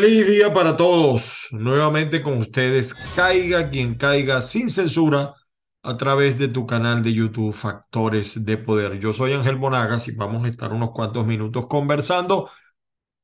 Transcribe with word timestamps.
Feliz 0.00 0.28
día 0.28 0.54
para 0.54 0.76
todos. 0.76 1.48
Nuevamente 1.50 2.22
con 2.22 2.38
ustedes, 2.38 2.94
caiga 3.16 3.68
quien 3.68 3.96
caiga 3.96 4.40
sin 4.42 4.70
censura 4.70 5.34
a 5.82 5.96
través 5.96 6.38
de 6.38 6.46
tu 6.46 6.68
canal 6.68 7.02
de 7.02 7.12
YouTube 7.12 7.52
Factores 7.52 8.44
de 8.44 8.58
Poder. 8.58 9.00
Yo 9.00 9.12
soy 9.12 9.32
Ángel 9.32 9.58
Monagas 9.58 10.06
y 10.06 10.14
vamos 10.14 10.44
a 10.44 10.48
estar 10.50 10.72
unos 10.72 10.92
cuantos 10.92 11.26
minutos 11.26 11.66
conversando 11.66 12.48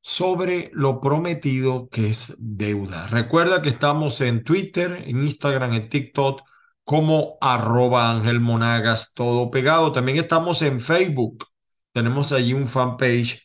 sobre 0.01 0.69
lo 0.73 0.99
prometido 0.99 1.87
que 1.87 2.09
es 2.09 2.35
deuda. 2.39 3.07
Recuerda 3.07 3.61
que 3.61 3.69
estamos 3.69 4.19
en 4.19 4.43
Twitter, 4.43 5.01
en 5.07 5.21
Instagram, 5.23 5.75
en 5.75 5.87
TikTok 5.87 6.41
como 6.83 7.37
arroba 7.39 8.11
Ángel 8.11 8.41
Monagas, 8.41 9.13
todo 9.13 9.49
pegado. 9.49 9.93
También 9.93 10.17
estamos 10.17 10.61
en 10.61 10.81
Facebook. 10.81 11.45
Tenemos 11.93 12.33
allí 12.33 12.53
un 12.53 12.67
fanpage 12.67 13.44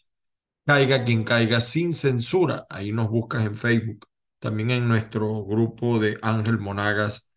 Caiga 0.66 1.04
quien 1.04 1.24
caiga 1.24 1.60
sin 1.60 1.92
censura. 1.92 2.66
Ahí 2.70 2.92
nos 2.92 3.08
buscas 3.08 3.44
en 3.44 3.56
Facebook. 3.56 4.06
También 4.38 4.70
en 4.70 4.88
nuestro 4.88 5.44
grupo 5.44 5.98
de 5.98 6.18
Ángel 6.22 6.58
Monagas, 6.58 7.30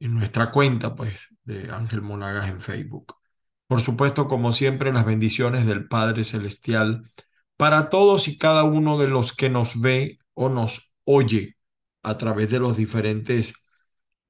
en 0.00 0.14
nuestra 0.14 0.50
cuenta, 0.50 0.94
pues, 0.94 1.28
de 1.44 1.70
Ángel 1.70 2.02
Monagas 2.02 2.48
en 2.48 2.60
Facebook. 2.60 3.14
Por 3.66 3.80
supuesto, 3.80 4.28
como 4.28 4.52
siempre, 4.52 4.92
las 4.92 5.04
bendiciones 5.04 5.66
del 5.66 5.88
Padre 5.88 6.24
Celestial 6.24 7.02
para 7.56 7.90
todos 7.90 8.28
y 8.28 8.38
cada 8.38 8.64
uno 8.64 8.98
de 8.98 9.08
los 9.08 9.32
que 9.32 9.50
nos 9.50 9.80
ve 9.80 10.18
o 10.34 10.48
nos 10.48 10.92
oye 11.04 11.56
a 12.02 12.18
través 12.18 12.50
de 12.50 12.58
los 12.58 12.76
diferentes 12.76 13.54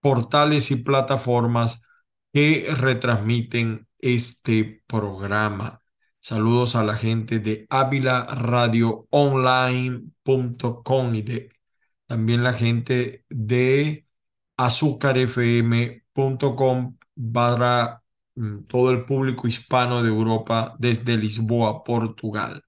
portales 0.01 0.71
y 0.71 0.77
plataformas 0.77 1.83
que 2.33 2.67
retransmiten 2.77 3.89
este 3.99 4.83
programa. 4.87 5.82
Saludos 6.23 6.77
a 6.77 6.85
la 6.85 6.95
gente 6.95 7.41
de 7.41 7.67
Online.com 9.11 11.15
y 11.17 11.23
de 11.23 11.49
también 12.07 12.45
la 12.45 12.53
gente 12.53 13.25
de 13.29 14.07
azúcarfm.com 14.57 16.97
para 17.33 18.05
mm, 18.37 18.59
todo 18.69 18.93
el 18.93 19.05
público 19.05 19.49
hispano 19.49 20.05
de 20.05 20.11
Europa 20.11 20.77
desde 20.79 21.17
Lisboa, 21.17 21.83
Portugal. 21.83 22.63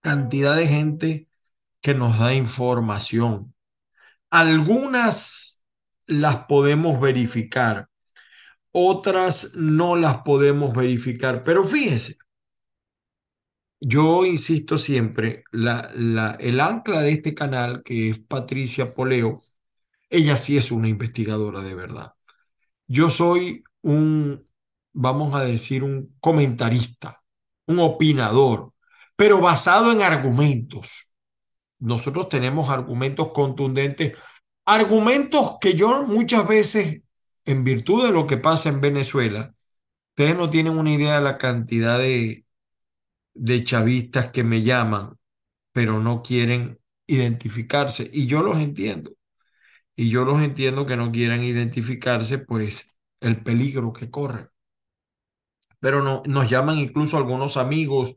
cantidad 0.03 0.57
de 0.57 0.69
gente 0.69 1.29
que 1.81 1.95
nos 1.95 2.19
da 2.19 2.35
información. 2.35 3.55
Algunas 4.31 5.65
las 6.07 6.47
podemos 6.47 7.01
verificar, 7.01 7.89
otras 8.73 9.55
no 9.57 9.97
las 9.97 10.19
podemos 10.19 10.75
verificar, 10.75 11.45
pero 11.45 11.65
fíjense, 11.65 12.17
yo 13.81 14.25
insisto 14.25 14.79
siempre, 14.79 15.45
la, 15.51 15.91
la, 15.97 16.33
el 16.41 16.61
ancla 16.61 17.01
de 17.01 17.13
este 17.13 17.35
canal, 17.35 17.83
que 17.83 18.11
es 18.11 18.19
Patricia 18.21 18.93
Poleo, 18.95 19.41
ella 20.11 20.37
sí 20.37 20.57
es 20.57 20.73
una 20.73 20.89
investigadora 20.89 21.63
de 21.63 21.75
verdad. 21.75 22.13
Yo 22.87 23.11
soy 23.11 23.65
un, 23.83 24.47
vamos 24.93 25.35
a 25.35 25.45
decir, 25.45 25.85
un 25.85 26.17
comentarista, 26.21 27.23
un 27.67 27.81
opinador, 27.81 28.73
pero 29.17 29.41
basado 29.41 29.93
en 29.93 30.03
argumentos. 30.03 31.09
Nosotros 31.79 32.29
tenemos 32.29 32.71
argumentos 32.71 33.33
contundentes, 33.33 34.17
argumentos 34.65 35.57
que 35.61 35.75
yo 35.75 36.05
muchas 36.05 36.47
veces, 36.47 37.03
en 37.45 37.65
virtud 37.65 38.05
de 38.05 38.13
lo 38.13 38.27
que 38.27 38.37
pasa 38.37 38.69
en 38.69 38.81
Venezuela, 38.81 39.55
ustedes 40.11 40.37
no 40.37 40.51
tienen 40.51 40.79
una 40.79 40.93
idea 40.93 41.17
de 41.17 41.23
la 41.23 41.39
cantidad 41.39 41.99
de, 41.99 42.45
de 43.35 43.65
chavistas 43.65 44.31
que 44.31 44.45
me 44.45 44.63
llaman, 44.63 45.19
pero 45.73 45.99
no 46.01 46.23
quieren 46.23 46.79
identificarse. 47.07 48.09
Y 48.13 48.27
yo 48.27 48.43
los 48.43 48.59
entiendo. 48.59 49.13
Y 49.97 50.11
yo 50.11 50.25
los 50.25 50.43
entiendo 50.43 50.87
que 50.87 50.97
no 50.97 51.13
quieran 51.13 51.43
identificarse, 51.45 52.39
pues 52.39 52.95
el 53.21 53.43
peligro 53.43 53.93
que 53.93 54.11
corren. 54.11 54.49
Pero 55.81 56.03
no, 56.03 56.23
nos 56.27 56.49
llaman 56.49 56.79
incluso 56.79 57.17
algunos 57.17 57.57
amigos 57.57 58.17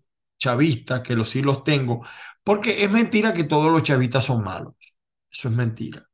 que 1.03 1.15
los 1.15 1.29
sí 1.29 1.41
los 1.41 1.63
tengo, 1.63 2.05
porque 2.43 2.83
es 2.83 2.91
mentira 2.91 3.33
que 3.33 3.43
todos 3.43 3.71
los 3.71 3.83
chavistas 3.83 4.25
son 4.25 4.43
malos. 4.43 4.75
Eso 5.31 5.49
es 5.49 5.55
mentira. 5.55 6.07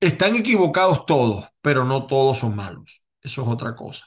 Están 0.00 0.36
equivocados 0.36 1.06
todos, 1.06 1.46
pero 1.60 1.84
no 1.84 2.06
todos 2.06 2.38
son 2.38 2.56
malos. 2.56 3.02
Eso 3.22 3.42
es 3.42 3.48
otra 3.48 3.74
cosa. 3.74 4.06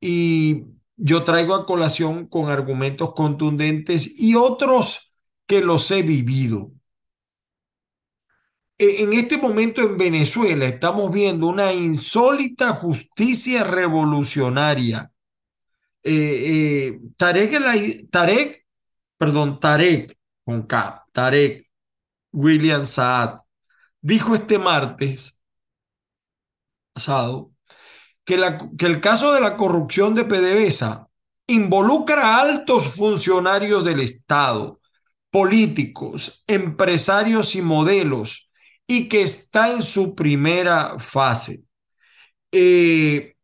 Y 0.00 0.66
yo 0.96 1.24
traigo 1.24 1.54
a 1.54 1.66
colación 1.66 2.26
con 2.26 2.50
argumentos 2.50 3.14
contundentes 3.14 4.18
y 4.18 4.34
otros 4.34 5.14
que 5.46 5.62
los 5.62 5.90
he 5.90 6.02
vivido. 6.02 6.72
E, 8.78 9.02
en 9.02 9.14
este 9.14 9.38
momento 9.38 9.80
en 9.80 9.96
Venezuela 9.96 10.66
estamos 10.66 11.10
viendo 11.10 11.46
una 11.48 11.72
insólita 11.72 12.72
justicia 12.74 13.64
revolucionaria 13.64 15.10
eh, 16.06 16.88
eh, 16.88 17.00
Tarek, 17.16 18.10
Tarek, 18.10 18.66
perdón, 19.18 19.58
Tarek, 19.60 20.16
con 20.44 20.62
K, 20.66 21.04
Tarek 21.12 21.68
William 22.32 22.84
Saad, 22.84 23.40
dijo 24.00 24.34
este 24.34 24.58
martes 24.58 25.40
pasado 26.92 27.52
que, 28.24 28.36
que 28.78 28.86
el 28.86 29.00
caso 29.00 29.32
de 29.32 29.40
la 29.40 29.56
corrupción 29.56 30.14
de 30.14 30.24
PDVSA 30.24 31.08
involucra 31.46 32.36
a 32.36 32.40
altos 32.42 32.94
funcionarios 32.94 33.84
del 33.84 34.00
Estado, 34.00 34.80
políticos, 35.30 36.44
empresarios 36.46 37.54
y 37.54 37.62
modelos, 37.62 38.50
y 38.86 39.08
que 39.08 39.22
está 39.22 39.72
en 39.72 39.82
su 39.82 40.14
primera 40.14 40.98
fase. 40.98 41.64
Eh, 42.52 43.34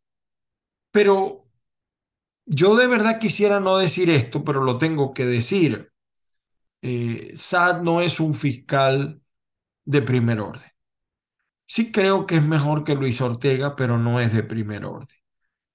pero 0.90 1.41
yo 2.46 2.76
de 2.76 2.86
verdad 2.86 3.18
quisiera 3.18 3.60
no 3.60 3.76
decir 3.78 4.10
esto, 4.10 4.44
pero 4.44 4.62
lo 4.62 4.78
tengo 4.78 5.14
que 5.14 5.24
decir. 5.26 5.90
Eh, 6.82 7.32
Sad 7.36 7.82
no 7.82 8.00
es 8.00 8.20
un 8.20 8.34
fiscal 8.34 9.22
de 9.84 10.02
primer 10.02 10.40
orden. 10.40 10.68
Sí 11.66 11.92
creo 11.92 12.26
que 12.26 12.36
es 12.36 12.44
mejor 12.44 12.84
que 12.84 12.94
Luis 12.94 13.20
Ortega, 13.20 13.76
pero 13.76 13.98
no 13.98 14.20
es 14.20 14.32
de 14.32 14.42
primer 14.42 14.84
orden. 14.84 15.08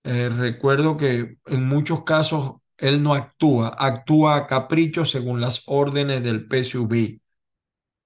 Eh, 0.04 0.30
recuerdo 0.30 0.98
que 0.98 1.38
en 1.48 1.68
muchos 1.68 2.04
casos 2.06 2.54
él 2.78 3.04
no 3.04 3.14
actúa, 3.16 3.70
actúa 3.78 4.36
a 4.38 4.48
capricho 4.48 5.06
según 5.06 5.42
las 5.42 5.64
órdenes 5.68 6.24
del 6.24 6.48
PSUV. 6.48 7.22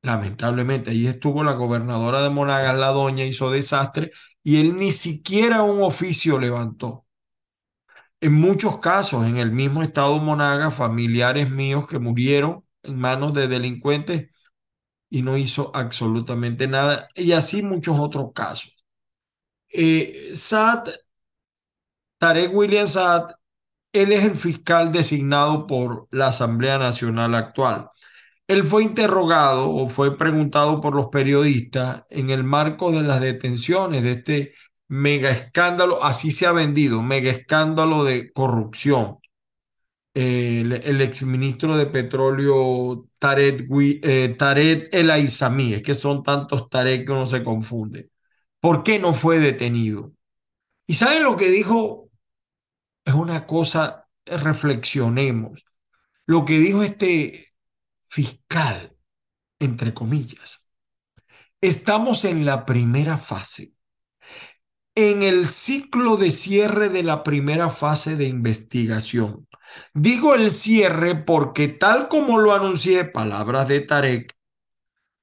Lamentablemente, 0.04 0.92
ahí 0.92 1.08
estuvo 1.08 1.44
la 1.44 1.54
gobernadora 1.54 2.22
de 2.24 2.30
Monagas, 2.32 2.78
la 2.78 2.90
doña, 2.90 3.26
hizo 3.26 3.52
desastre 3.52 4.12
y 4.44 4.62
él 4.62 4.76
ni 4.78 4.92
siquiera 4.94 5.64
un 5.64 5.84
oficio 5.84 6.40
levantó. 6.40 7.06
En 8.22 8.34
muchos 8.34 8.80
casos, 8.80 9.26
en 9.26 9.38
el 9.38 9.52
mismo 9.52 9.82
estado 9.84 10.18
Monaga, 10.20 10.72
familiares 10.72 11.52
míos 11.52 11.88
que 11.88 12.00
murieron 12.00 12.64
en 12.84 12.98
manos 12.98 13.34
de 13.34 13.48
delincuentes 13.48 14.30
y 15.10 15.24
no 15.24 15.38
hizo 15.38 15.72
absolutamente 15.76 16.68
nada, 16.68 17.10
y 17.16 17.34
así 17.34 17.64
muchos 17.64 18.00
otros 18.00 18.32
casos. 18.34 18.76
Eh, 19.74 20.34
Tarek 22.18 22.54
William 22.54 22.88
Saad, 22.88 23.32
él 23.94 24.12
es 24.12 24.24
el 24.24 24.36
fiscal 24.36 24.92
designado 24.92 25.68
por 25.68 26.08
la 26.12 26.28
Asamblea 26.28 26.78
Nacional 26.78 27.36
actual. 27.36 27.90
Él 28.48 28.64
fue 28.64 28.84
interrogado 28.84 29.72
o 29.72 29.90
fue 29.90 30.18
preguntado 30.18 30.82
por 30.82 30.96
los 30.96 31.08
periodistas 31.08 32.04
en 32.10 32.30
el 32.30 32.44
marco 32.44 32.92
de 32.92 33.04
las 33.04 33.22
detenciones 33.22 34.04
de 34.04 34.12
este 34.12 34.54
mega 34.92 35.32
escándalo, 35.32 36.04
así 36.04 36.32
se 36.32 36.46
ha 36.46 36.52
vendido, 36.52 37.02
mega 37.02 37.32
escándalo 37.32 38.04
de 38.04 38.32
corrupción. 38.34 39.20
el, 40.14 40.74
el 40.74 41.02
exministro 41.02 41.78
de 41.78 41.86
petróleo 41.86 43.08
Taret, 43.18 43.68
eh, 44.04 44.36
Taret 44.38 44.94
El 44.94 45.12
Aizami, 45.12 45.74
es 45.76 45.84
que 45.84 45.94
son 45.94 46.24
tantos 46.24 46.70
Taret 46.70 47.06
que 47.06 47.12
uno 47.14 47.26
se 47.26 47.44
confunde. 47.44 48.10
¿Por 48.60 48.84
qué 48.84 49.00
no 49.00 49.14
fue 49.14 49.40
detenido? 49.40 50.14
¿Y 50.88 50.96
saben 50.96 51.24
lo 51.24 51.36
que 51.36 51.50
dijo? 51.50 52.10
Es 53.06 53.14
una 53.14 53.48
cosa, 53.48 54.08
reflexionemos. 54.26 55.66
Lo 56.26 56.46
que 56.46 56.60
dijo 56.60 56.84
este 56.84 57.48
fiscal, 58.06 58.96
entre 59.60 59.94
comillas. 59.94 60.70
Estamos 61.62 62.26
en 62.26 62.46
la 62.46 62.66
primera 62.66 63.18
fase 63.18 63.74
en 64.96 65.24
el 65.24 65.48
ciclo 65.48 66.18
de 66.18 66.32
cierre 66.32 66.90
de 66.90 67.04
la 67.04 67.24
primera 67.24 67.70
fase 67.70 68.16
de 68.16 68.28
investigación. 68.28 69.48
Digo 69.94 70.36
el 70.36 70.52
cierre 70.52 71.16
porque 71.16 71.70
tal 71.70 72.10
como 72.10 72.40
lo 72.40 72.54
anuncié, 72.54 73.06
palabras 73.06 73.68
de 73.68 73.82
Tarek, 73.82 74.36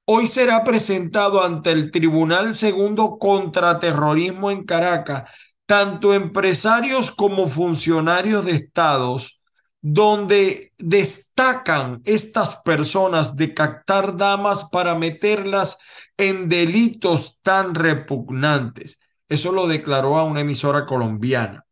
hoy 0.05 0.25
será 0.25 0.63
presentado 0.63 1.43
ante 1.43 1.71
el 1.71 1.91
Tribunal 1.91 2.55
Segundo 2.55 3.17
contra 3.19 3.79
Terrorismo 3.79 4.49
en 4.49 4.63
Caracas, 4.65 5.29
tanto 5.67 6.15
empresarios 6.15 7.11
como 7.11 7.47
funcionarios 7.47 8.43
de 8.45 8.53
estados, 8.53 9.39
donde 9.81 10.73
destacan 10.77 12.01
estas 12.05 12.57
personas 12.57 13.35
de 13.35 13.53
captar 13.53 14.17
damas 14.17 14.67
para 14.71 14.95
meterlas 14.95 15.77
en 16.17 16.49
delitos 16.49 17.37
tan 17.43 17.75
repugnantes. 17.75 18.98
Eso 19.29 19.51
lo 19.51 19.67
declaró 19.67 20.17
a 20.17 20.23
una 20.23 20.41
emisora 20.41 20.85
colombiana. 20.85 21.65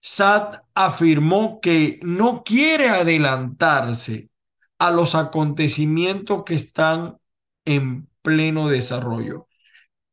SAT 0.00 0.62
afirmó 0.74 1.60
que 1.60 1.98
no 2.02 2.42
quiere 2.44 2.90
adelantarse 2.90 4.30
a 4.78 4.90
los 4.90 5.14
acontecimientos 5.14 6.44
que 6.44 6.54
están 6.54 7.18
en 7.64 8.08
pleno 8.22 8.68
desarrollo. 8.68 9.48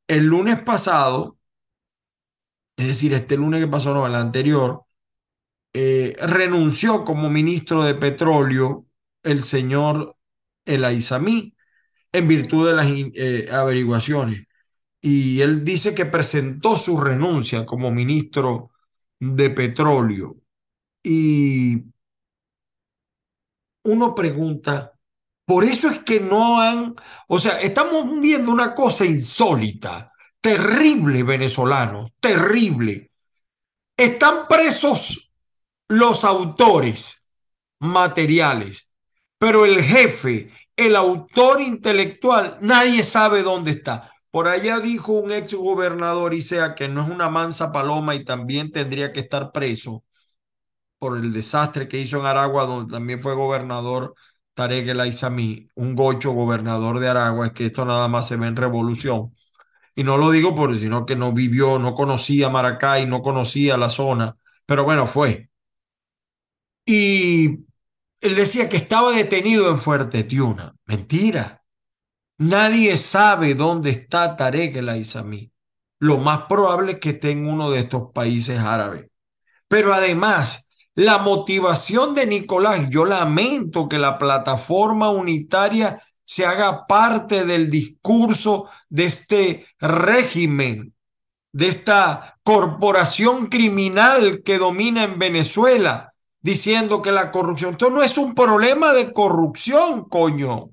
El 0.08 0.26
lunes 0.26 0.62
pasado, 0.64 1.38
es 2.78 2.88
decir, 2.88 3.14
este 3.14 3.38
lunes 3.38 3.62
que 3.62 3.68
pasó, 3.68 3.94
no, 3.94 4.06
el 4.08 4.16
anterior, 4.16 4.86
eh, 5.74 6.16
renunció 6.22 7.06
como 7.06 7.30
ministro 7.30 7.84
de 7.84 7.96
petróleo 7.96 8.86
el 9.24 9.44
señor 9.44 10.18
El 10.66 10.84
Aizamí 10.86 11.56
en 12.12 12.28
virtud 12.28 12.68
de 12.68 12.74
las 12.76 12.88
eh, 12.90 13.50
averiguaciones. 13.52 14.48
Y 15.02 15.42
él 15.42 15.64
dice 15.64 15.96
que 15.96 16.06
presentó 16.06 16.78
su 16.78 17.00
renuncia 17.00 17.66
como 17.66 17.92
ministro 17.92 18.72
de 19.20 19.50
petróleo. 19.50 20.38
Y 21.04 21.84
uno 23.84 24.14
pregunta, 24.14 24.94
por 25.46 25.64
eso 25.64 25.90
es 25.90 26.04
que 26.04 26.20
no 26.20 26.62
han, 26.62 26.96
o 27.28 27.40
sea, 27.40 27.60
estamos 27.60 28.20
viendo 28.20 28.52
una 28.52 28.76
cosa 28.76 29.06
insólita, 29.06 30.12
terrible 30.40 31.24
venezolano, 31.24 32.14
terrible. 32.20 33.12
Están 33.98 34.48
presos 34.48 35.32
los 35.88 36.24
autores 36.24 37.30
materiales, 37.80 38.92
pero 39.38 39.66
el 39.66 39.82
jefe, 39.84 40.52
el 40.76 40.96
autor 40.96 41.62
intelectual, 41.62 42.58
nadie 42.62 43.04
sabe 43.04 43.44
dónde 43.44 43.72
está. 43.72 44.11
Por 44.32 44.48
allá 44.48 44.80
dijo 44.80 45.14
un 45.14 45.32
ex 45.32 45.54
gobernador 45.54 46.34
sea 46.42 46.74
que 46.76 46.88
no 46.88 47.02
es 47.02 47.10
una 47.10 47.30
mansa 47.30 47.72
paloma 47.72 48.16
y 48.16 48.24
también 48.24 48.72
tendría 48.72 49.12
que 49.12 49.20
estar 49.22 49.52
preso 49.52 50.04
por 51.00 51.18
el 51.18 51.34
desastre 51.34 51.88
que 51.88 52.00
hizo 52.00 52.20
en 52.20 52.26
Aragua, 52.26 52.66
donde 52.66 52.92
también 52.92 53.22
fue 53.22 53.36
gobernador 53.36 54.16
Tarek 54.54 54.88
El 54.90 55.02
un 55.76 55.96
gocho 55.96 56.32
gobernador 56.34 57.00
de 57.00 57.10
Aragua, 57.10 57.48
es 57.48 57.54
que 57.54 57.66
esto 57.68 57.86
nada 57.86 58.08
más 58.08 58.28
se 58.28 58.38
ve 58.38 58.48
en 58.48 58.56
revolución. 58.56 59.36
Y 59.96 60.04
no 60.04 60.18
lo 60.18 60.32
digo 60.32 60.56
por 60.56 60.78
sino 60.78 61.06
que 61.06 61.16
no 61.16 61.34
vivió, 61.34 61.80
no 61.80 61.96
conocía 61.96 62.50
Maracay, 62.50 63.06
no 63.08 63.22
conocía 63.22 63.78
la 63.78 63.90
zona, 63.90 64.38
pero 64.66 64.84
bueno, 64.86 65.08
fue. 65.08 65.50
Y 66.86 67.66
él 68.22 68.36
decía 68.36 68.70
que 68.70 68.78
estaba 68.78 69.12
detenido 69.14 69.70
en 69.70 69.78
Fuerte 69.80 70.24
Tiuna. 70.24 70.76
Mentira. 70.86 71.61
Nadie 72.42 72.98
sabe 72.98 73.54
dónde 73.54 73.92
está 73.92 74.36
Tarek 74.36 74.78
El 74.78 74.90
Aizami. 74.90 75.52
Lo 76.00 76.18
más 76.18 76.46
probable 76.50 76.94
es 76.94 77.00
que 77.00 77.10
esté 77.12 77.30
en 77.30 77.48
uno 77.48 77.70
de 77.70 77.82
estos 77.82 78.12
países 78.16 78.58
árabes. 78.58 79.06
Pero 79.68 79.94
además, 79.94 80.72
la 80.96 81.20
motivación 81.20 82.16
de 82.16 82.26
Nicolás, 82.26 82.90
yo 82.90 83.06
lamento 83.06 83.88
que 83.88 84.00
la 84.00 84.18
plataforma 84.18 85.12
unitaria 85.12 86.02
se 86.24 86.48
haga 86.48 86.88
parte 86.88 87.46
del 87.46 87.70
discurso 87.70 88.70
de 88.90 89.06
este 89.06 89.68
régimen, 89.80 90.96
de 91.54 91.68
esta 91.68 92.40
corporación 92.42 93.50
criminal 93.50 94.42
que 94.44 94.58
domina 94.58 95.04
en 95.04 95.20
Venezuela, 95.20 96.16
diciendo 96.42 97.04
que 97.04 97.12
la 97.12 97.30
corrupción, 97.30 97.74
esto 97.74 97.92
no 97.92 98.02
es 98.02 98.18
un 98.18 98.34
problema 98.34 98.94
de 98.94 99.14
corrupción, 99.14 100.06
coño. 100.10 100.72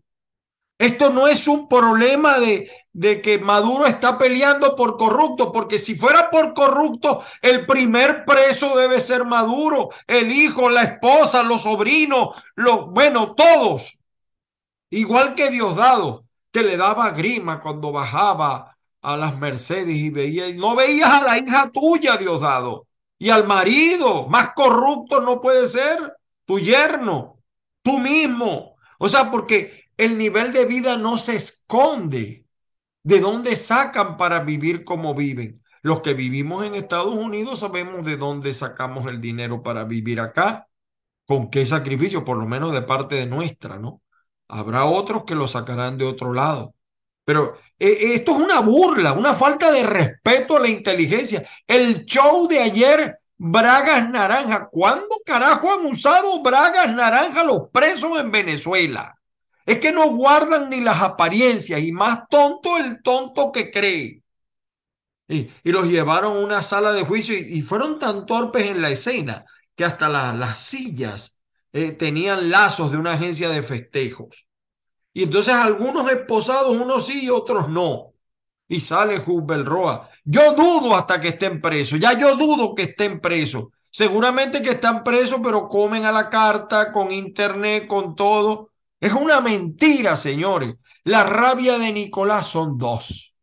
Esto 0.78 1.10
no 1.10 1.26
es 1.26 1.48
un 1.48 1.68
problema 1.68 2.38
de, 2.38 2.70
de 2.92 3.20
que 3.20 3.38
Maduro 3.38 3.86
está 3.86 4.16
peleando 4.16 4.76
por 4.76 4.96
corrupto, 4.96 5.50
porque 5.50 5.78
si 5.78 5.96
fuera 5.96 6.30
por 6.30 6.54
corrupto, 6.54 7.22
el 7.42 7.66
primer 7.66 8.24
preso 8.24 8.76
debe 8.76 9.00
ser 9.00 9.24
Maduro, 9.24 9.90
el 10.06 10.30
hijo, 10.30 10.70
la 10.70 10.84
esposa, 10.84 11.42
los 11.42 11.62
sobrinos, 11.62 12.28
los, 12.54 12.86
bueno, 12.90 13.34
todos. 13.34 13.98
Igual 14.90 15.34
que 15.34 15.50
Diosdado, 15.50 16.24
que 16.52 16.62
le 16.62 16.76
daba 16.76 17.10
grima 17.10 17.60
cuando 17.60 17.92
bajaba 17.92 18.76
a 19.02 19.16
las 19.16 19.38
Mercedes 19.38 19.96
y 19.96 20.10
veía, 20.10 20.46
no 20.54 20.74
veías 20.76 21.10
a 21.10 21.24
la 21.24 21.38
hija 21.38 21.70
tuya, 21.72 22.16
Diosdado, 22.16 22.86
y 23.18 23.30
al 23.30 23.46
marido, 23.46 24.28
más 24.28 24.50
corrupto 24.54 25.20
no 25.20 25.40
puede 25.40 25.66
ser, 25.66 26.16
tu 26.44 26.58
yerno, 26.58 27.38
tú 27.82 27.98
mismo. 27.98 28.76
O 28.98 29.08
sea, 29.08 29.30
porque 29.30 29.77
el 29.98 30.16
nivel 30.16 30.52
de 30.52 30.64
vida 30.64 30.96
no 30.96 31.18
se 31.18 31.36
esconde. 31.36 32.46
¿De 33.02 33.20
dónde 33.20 33.56
sacan 33.56 34.16
para 34.16 34.40
vivir 34.40 34.84
como 34.84 35.14
viven? 35.14 35.62
Los 35.82 36.00
que 36.00 36.14
vivimos 36.14 36.64
en 36.64 36.74
Estados 36.74 37.14
Unidos 37.14 37.60
sabemos 37.60 38.04
de 38.04 38.16
dónde 38.16 38.52
sacamos 38.54 39.06
el 39.06 39.20
dinero 39.20 39.62
para 39.62 39.84
vivir 39.84 40.20
acá. 40.20 40.68
¿Con 41.26 41.50
qué 41.50 41.66
sacrificio? 41.66 42.24
Por 42.24 42.38
lo 42.38 42.46
menos 42.46 42.72
de 42.72 42.82
parte 42.82 43.16
de 43.16 43.26
nuestra, 43.26 43.78
¿no? 43.78 44.02
Habrá 44.48 44.86
otros 44.86 45.24
que 45.24 45.34
lo 45.34 45.46
sacarán 45.48 45.98
de 45.98 46.06
otro 46.06 46.32
lado. 46.32 46.74
Pero 47.24 47.54
eh, 47.78 48.14
esto 48.14 48.32
es 48.36 48.42
una 48.42 48.60
burla, 48.60 49.12
una 49.12 49.34
falta 49.34 49.70
de 49.72 49.82
respeto 49.82 50.56
a 50.56 50.60
la 50.60 50.68
inteligencia. 50.68 51.46
El 51.66 52.04
show 52.06 52.48
de 52.48 52.60
ayer, 52.60 53.18
Bragas 53.36 54.08
Naranja. 54.08 54.68
¿Cuándo 54.70 55.16
carajo 55.26 55.72
han 55.72 55.86
usado 55.86 56.42
Bragas 56.42 56.94
Naranja 56.94 57.44
los 57.44 57.68
presos 57.70 58.18
en 58.20 58.30
Venezuela? 58.30 59.17
Es 59.68 59.80
que 59.80 59.92
no 59.92 60.08
guardan 60.16 60.70
ni 60.70 60.80
las 60.80 61.02
apariencias 61.02 61.78
y 61.82 61.92
más 61.92 62.26
tonto 62.30 62.78
el 62.78 63.02
tonto 63.02 63.52
que 63.52 63.70
cree. 63.70 64.22
Y, 65.28 65.50
los 65.62 65.86
llevaron 65.86 66.38
a 66.38 66.40
una 66.40 66.62
sala 66.62 66.92
de 66.94 67.04
juicio 67.04 67.36
y, 67.36 67.60
fueron 67.60 67.98
tan 67.98 68.24
torpes 68.24 68.64
en 68.64 68.80
la 68.80 68.88
escena 68.88 69.44
que 69.76 69.84
hasta 69.84 70.08
las 70.08 70.58
sillas 70.58 71.36
eh, 71.74 71.92
tenían 71.92 72.50
lazos 72.50 72.90
de 72.90 72.96
una 72.96 73.12
agencia 73.12 73.50
de 73.50 73.60
festejos. 73.60 74.46
Y 75.12 75.24
entonces 75.24 75.52
algunos 75.52 76.10
esposados, 76.10 76.74
unos 76.74 77.04
sí 77.04 77.26
y 77.26 77.28
otros 77.28 77.68
no. 77.68 78.14
Y 78.68 78.80
sale 78.80 79.18
Roa. 79.18 80.08
Yo 80.24 80.54
dudo 80.54 80.96
hasta 80.96 81.20
que 81.20 81.28
estén 81.28 81.60
presos. 81.60 82.00
Ya 82.00 82.18
yo 82.18 82.36
dudo 82.36 82.74
que 82.74 82.84
estén 82.84 83.20
presos. 83.20 83.66
Seguramente 83.90 84.62
que 84.62 84.70
están 84.70 85.04
presos, 85.04 85.40
pero 85.42 85.68
comen 85.68 86.06
a 86.06 86.12
la 86.12 86.30
carta, 86.30 86.90
con 86.90 87.12
internet, 87.12 87.86
con 87.86 88.16
todo. 88.16 88.70
Es 89.00 89.12
una 89.12 89.40
mentira, 89.40 90.16
señores. 90.16 90.74
La 91.04 91.24
rabia 91.24 91.78
de 91.78 91.92
Nicolás 91.92 92.46
son 92.46 92.78
dos. 92.78 93.36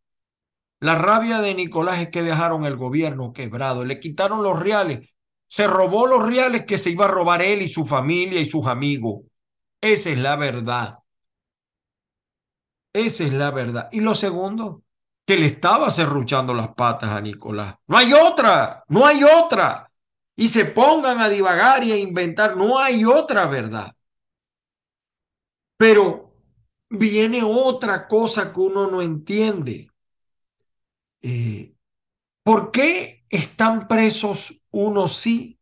La 0.80 0.96
rabia 0.96 1.40
de 1.40 1.56
Nicolás 1.56 2.00
es 2.00 2.10
que 2.10 2.22
dejaron 2.22 2.66
el 2.66 2.76
gobierno 2.76 3.34
quebrado, 3.34 3.86
le 3.86 4.00
quitaron 4.00 4.44
los 4.44 4.60
reales, 4.60 5.10
se 5.48 5.68
robó 5.68 6.06
los 6.06 6.26
reales 6.28 6.66
que 6.66 6.78
se 6.78 6.90
iba 6.90 7.06
a 7.06 7.08
robar 7.08 7.42
él 7.42 7.62
y 7.62 7.68
su 7.68 7.86
familia 7.86 8.42
y 8.42 8.46
sus 8.46 8.68
amigos. 8.68 9.24
Esa 9.82 10.10
es 10.10 10.18
la 10.18 10.36
verdad. 10.36 11.00
Esa 12.94 13.24
es 13.24 13.34
la 13.34 13.52
verdad. 13.52 13.90
Y 13.92 14.02
lo 14.02 14.16
segundo, 14.16 14.84
que 15.26 15.38
le 15.38 15.48
estaba 15.48 15.90
cerruchando 15.92 16.54
las 16.54 16.70
patas 16.70 17.12
a 17.12 17.22
Nicolás. 17.22 17.76
No 17.88 17.98
hay 17.98 18.14
otra, 18.14 18.84
no 18.90 19.06
hay 19.06 19.24
otra. 19.24 19.92
Y 20.36 20.50
se 20.50 20.66
pongan 20.66 21.20
a 21.20 21.30
divagar 21.30 21.84
y 21.84 21.94
a 21.94 21.98
inventar, 21.98 22.56
no 22.56 22.78
hay 22.80 23.06
otra 23.06 23.48
verdad. 23.48 23.94
Pero 25.78 26.34
viene 26.90 27.42
otra 27.44 28.08
cosa 28.08 28.54
que 28.54 28.60
uno 28.60 28.90
no 28.90 29.02
entiende. 29.02 29.90
Eh, 31.22 31.74
¿Por 32.44 32.72
qué 32.72 33.26
están 33.30 33.88
presos 33.88 34.66
unos 34.72 35.18
sí 35.18 35.60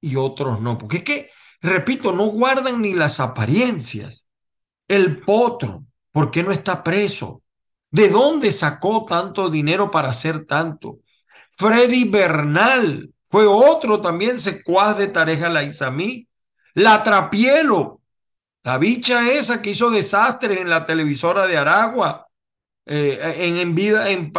y 0.00 0.16
otros 0.16 0.60
no? 0.60 0.76
Porque 0.78 0.98
es 0.98 1.02
que, 1.02 1.30
repito, 1.60 2.12
no 2.12 2.26
guardan 2.26 2.82
ni 2.82 2.94
las 2.94 3.20
apariencias. 3.20 4.28
El 4.86 5.20
potro, 5.20 5.84
¿por 6.12 6.30
qué 6.30 6.42
no 6.42 6.52
está 6.52 6.84
preso? 6.84 7.42
¿De 7.90 8.10
dónde 8.10 8.52
sacó 8.52 9.04
tanto 9.06 9.48
dinero 9.48 9.90
para 9.90 10.10
hacer 10.10 10.44
tanto? 10.44 10.98
Freddy 11.50 12.04
Bernal 12.04 13.14
fue 13.26 13.46
otro 13.46 14.00
también 14.00 14.38
secuaz 14.38 14.98
de 14.98 15.08
Tareja 15.08 15.48
Laizamí. 15.48 16.28
La 16.74 17.02
Trapielo, 17.02 17.95
la 18.66 18.78
bicha 18.78 19.30
esa 19.30 19.62
que 19.62 19.70
hizo 19.70 19.90
desastres 19.90 20.60
en 20.60 20.68
la 20.68 20.84
televisora 20.84 21.46
de 21.46 21.56
Aragua, 21.56 22.26
eh, 22.84 23.34
en, 23.38 23.58
en, 23.58 23.74
vida, 23.76 24.10
en, 24.10 24.32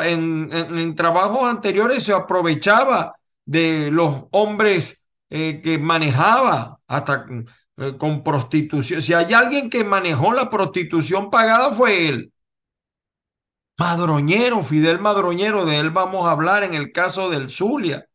en, 0.52 0.96
trabajos 0.96 1.50
anteriores 1.50 2.04
se 2.04 2.12
aprovechaba 2.12 3.16
de 3.46 3.90
los 3.90 4.26
hombres 4.32 5.06
eh, 5.30 5.62
que 5.64 5.80
manejaba 5.80 6.76
hasta 6.88 7.26
eh, 7.78 7.94
con 7.98 8.22
prostitución. 8.22 9.02
Si 9.02 9.14
hay 9.14 9.34
alguien 9.34 9.70
que 9.70 9.86
manejó 9.86 10.34
la 10.34 10.50
prostitución 10.50 11.30
pagada 11.30 11.72
fue 11.72 12.10
él. 12.10 12.34
Madroñero, 13.80 14.62
Fidel 14.62 15.00
Madroñero, 15.00 15.64
de 15.64 15.78
él 15.78 15.92
vamos 15.92 16.28
a 16.28 16.32
hablar 16.32 16.66
en 16.66 16.74
el 16.74 16.92
caso 16.92 17.30
del 17.30 17.50
Zulia. 17.50 18.06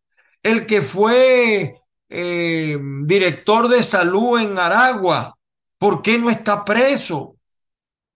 El 0.42 0.66
que 0.66 0.82
fue 0.82 1.78
director 2.10 3.68
de 3.68 3.82
salud 3.82 4.38
en 4.38 4.58
Aragua, 4.58 5.38
¿por 5.82 6.00
qué 6.00 6.16
no 6.16 6.30
está 6.30 6.64
preso? 6.64 7.38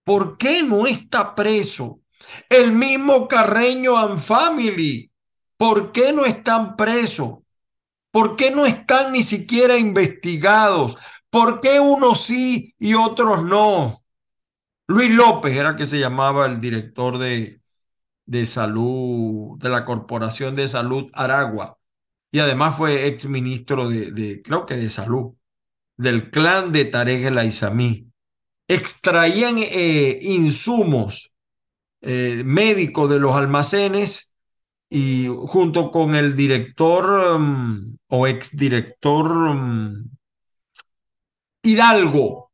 ¿Por 0.05 0.39
qué 0.39 0.63
no 0.63 0.87
está 0.87 1.35
preso? 1.35 2.01
El 2.49 2.71
mismo 2.71 3.27
Carreño 3.27 3.99
and 3.99 4.19
Family, 4.21 5.11
¿por 5.57 5.91
qué 5.91 6.13
no 6.13 6.25
están 6.25 6.77
presos? 6.77 7.39
¿Por 8.13 8.37
qué 8.37 8.53
no 8.53 8.67
están 8.67 9.11
ni 9.11 9.25
siquiera 9.25 9.77
investigados? 9.77 10.97
¿Por 11.29 11.61
qué 11.61 11.81
unos 11.81 12.21
sí 12.21 12.73
y 12.79 12.95
otros 12.95 13.43
no? 13.43 13.99
Luis 14.87 15.11
López 15.11 15.57
era 15.57 15.75
que 15.75 15.87
se 15.87 15.99
llamaba 15.99 16.47
el 16.47 16.61
director 16.61 17.19
de, 17.19 17.61
de 18.27 18.47
salud, 18.47 19.59
de 19.59 19.71
la 19.71 19.85
Corporación 19.85 20.55
de 20.55 20.69
Salud 20.69 21.11
Aragua. 21.15 21.81
Y 22.31 22.39
además 22.39 22.77
fue 22.77 23.09
ex 23.09 23.27
ministro 23.27 23.89
de, 23.89 24.13
de 24.13 24.41
creo 24.41 24.67
que 24.67 24.77
de 24.77 24.89
salud, 24.89 25.35
del 25.97 26.31
clan 26.31 26.73
de 26.73 26.85
Tarek 26.85 27.25
el. 27.25 28.07
Extraían 28.69 29.57
eh, 29.59 30.19
insumos 30.23 31.33
eh, 32.01 32.43
médicos 32.45 33.11
de 33.11 33.21
los 33.21 33.35
almacenes 33.35 34.35
y 34.89 35.27
junto 35.27 35.91
con 35.91 36.15
el 36.15 36.37
director 36.37 37.37
um, 37.37 37.97
o 38.09 38.27
exdirector 38.27 39.33
um, 39.33 40.09
Hidalgo, 41.63 42.53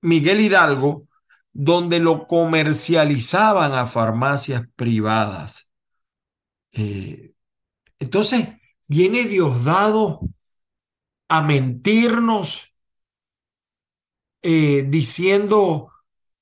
Miguel 0.00 0.40
Hidalgo, 0.40 1.06
donde 1.52 2.00
lo 2.00 2.26
comercializaban 2.26 3.72
a 3.72 3.86
farmacias 3.86 4.64
privadas. 4.74 5.70
Eh, 6.72 7.34
entonces, 7.98 8.48
viene 8.88 9.24
Diosdado 9.24 10.20
a 11.32 11.40
mentirnos 11.40 12.74
eh, 14.42 14.84
diciendo 14.86 15.90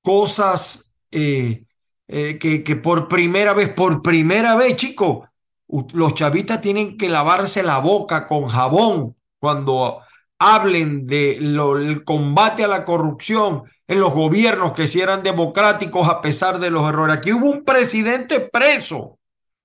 cosas 0.03 0.97
eh, 1.13 1.65
eh, 2.09 2.39
que, 2.41 2.75
por 2.75 3.07
primera 3.07 3.55
vez, 3.55 3.73
por 3.73 4.03
primera 4.03 4.57
vez, 4.57 4.75
chicos, 4.75 5.29
los 5.69 6.15
chavistas 6.15 6.61
tienen 6.61 6.99
que 6.99 7.09
lavarse 7.09 7.63
la 7.63 7.79
boca 7.79 8.27
con 8.27 8.49
jabón 8.49 9.15
cuando 9.39 10.01
hablen 10.41 11.07
del 11.07 12.03
combate 12.05 12.65
a 12.65 12.69
la 12.69 12.85
corrupción 12.85 13.63
en 13.87 14.01
los 14.01 14.13
gobiernos 14.13 14.73
que 14.73 14.89
si 14.89 15.01
eran 15.01 15.23
democráticos 15.23 16.09
a 16.09 16.21
pesar 16.21 16.59
de 16.59 16.71
los 16.71 16.89
errores. 16.89 17.19
Aquí 17.19 17.33
hubo 17.33 17.49
un 17.49 17.65
presidente 17.65 18.41
preso 18.41 19.21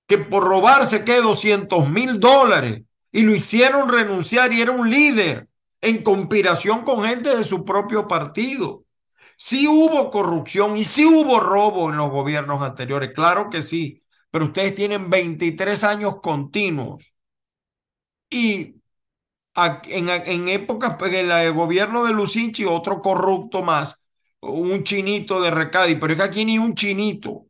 que 0.06 0.18
por 0.18 0.44
robarse 0.44 1.04
que 1.04 1.20
200 1.20 1.88
mil 1.90 2.20
dólares 2.20 2.82
y 3.16 3.22
lo 3.22 3.34
hicieron 3.34 3.88
renunciar 3.88 4.52
y 4.52 4.60
era 4.60 4.72
un 4.72 4.90
líder 4.90 5.48
en 5.80 6.02
conspiración 6.02 6.82
con 6.84 7.02
gente 7.04 7.34
de 7.34 7.44
su 7.44 7.64
propio 7.64 8.06
partido. 8.06 8.84
Sí 9.36 9.66
hubo 9.68 10.10
corrupción 10.10 10.76
y 10.76 10.84
sí 10.84 11.06
hubo 11.06 11.40
robo 11.40 11.90
en 11.90 11.96
los 11.96 12.10
gobiernos 12.10 12.60
anteriores, 12.62 13.12
claro 13.14 13.48
que 13.50 13.62
sí, 13.62 14.02
pero 14.30 14.46
ustedes 14.46 14.74
tienen 14.74 15.08
23 15.10 15.82
años 15.84 16.20
continuos 16.20 17.14
y 18.30 18.76
en, 19.88 20.08
en 20.10 20.48
épocas 20.48 20.96
pues, 20.98 21.12
en 21.14 21.30
el 21.30 21.52
gobierno 21.52 22.04
de 22.04 22.12
Lucinchi, 22.12 22.64
otro 22.64 23.00
corrupto 23.02 23.62
más, 23.62 24.08
un 24.40 24.82
chinito 24.84 25.40
de 25.40 25.50
Recadi, 25.50 25.96
pero 25.96 26.12
es 26.12 26.18
que 26.18 26.24
aquí 26.24 26.44
ni 26.44 26.58
un 26.58 26.74
chinito. 26.74 27.46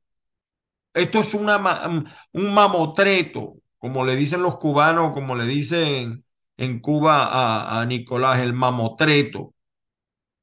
Esto 0.94 1.20
es 1.20 1.34
una, 1.34 1.88
un 2.32 2.54
mamotreto, 2.54 3.55
como 3.78 4.04
le 4.04 4.16
dicen 4.16 4.42
los 4.42 4.58
cubanos, 4.58 5.12
como 5.12 5.34
le 5.36 5.46
dicen 5.46 6.24
en 6.56 6.80
Cuba 6.80 7.80
a, 7.80 7.86
Nicolás, 7.86 8.40
el 8.40 8.52
mamotreto. 8.54 9.54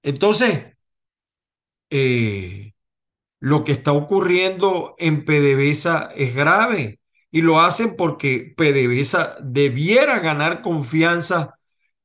Entonces, 0.03 0.75
eh, 1.89 2.73
lo 3.39 3.63
que 3.63 3.73
está 3.73 3.93
ocurriendo 3.93 4.95
en 4.99 5.25
PDVSA 5.25 6.09
es 6.15 6.35
grave 6.35 7.01
y 7.31 7.41
lo 7.41 7.59
hacen 7.61 7.95
porque 7.97 8.53
PDVSA 8.57 9.37
debiera 9.43 10.19
ganar 10.19 10.61
confianza 10.61 11.55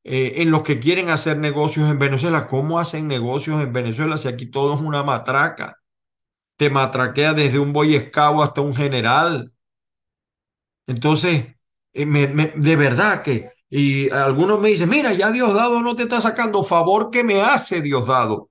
eh, 0.04 0.42
en 0.42 0.50
los 0.50 0.62
que 0.62 0.80
quieren 0.80 1.10
hacer 1.10 1.38
negocios 1.38 1.90
en 1.90 1.98
Venezuela. 1.98 2.46
¿Cómo 2.46 2.78
hacen 2.80 3.08
negocios 3.08 3.60
en 3.62 3.72
Venezuela 3.72 4.16
si 4.16 4.28
aquí 4.28 4.46
todo 4.46 4.74
es 4.74 4.80
una 4.80 5.02
matraca? 5.02 5.78
Te 6.56 6.70
matraquea 6.70 7.34
desde 7.34 7.58
un 7.60 7.72
boy 7.72 7.94
escabo 7.96 8.42
hasta 8.42 8.60
un 8.62 8.74
general. 8.74 9.52
Entonces, 10.88 11.46
eh, 11.92 12.06
de 12.56 12.76
verdad 12.76 13.22
que, 13.22 13.52
y 13.70 14.10
algunos 14.10 14.58
me 14.58 14.70
dicen, 14.70 14.88
mira, 14.88 15.12
ya 15.12 15.30
Diosdado 15.30 15.82
no 15.82 15.94
te 15.94 16.04
está 16.04 16.20
sacando 16.20 16.64
favor 16.64 17.10
que 17.10 17.22
me 17.22 17.42
hace 17.42 17.82
Diosdado. 17.82 18.50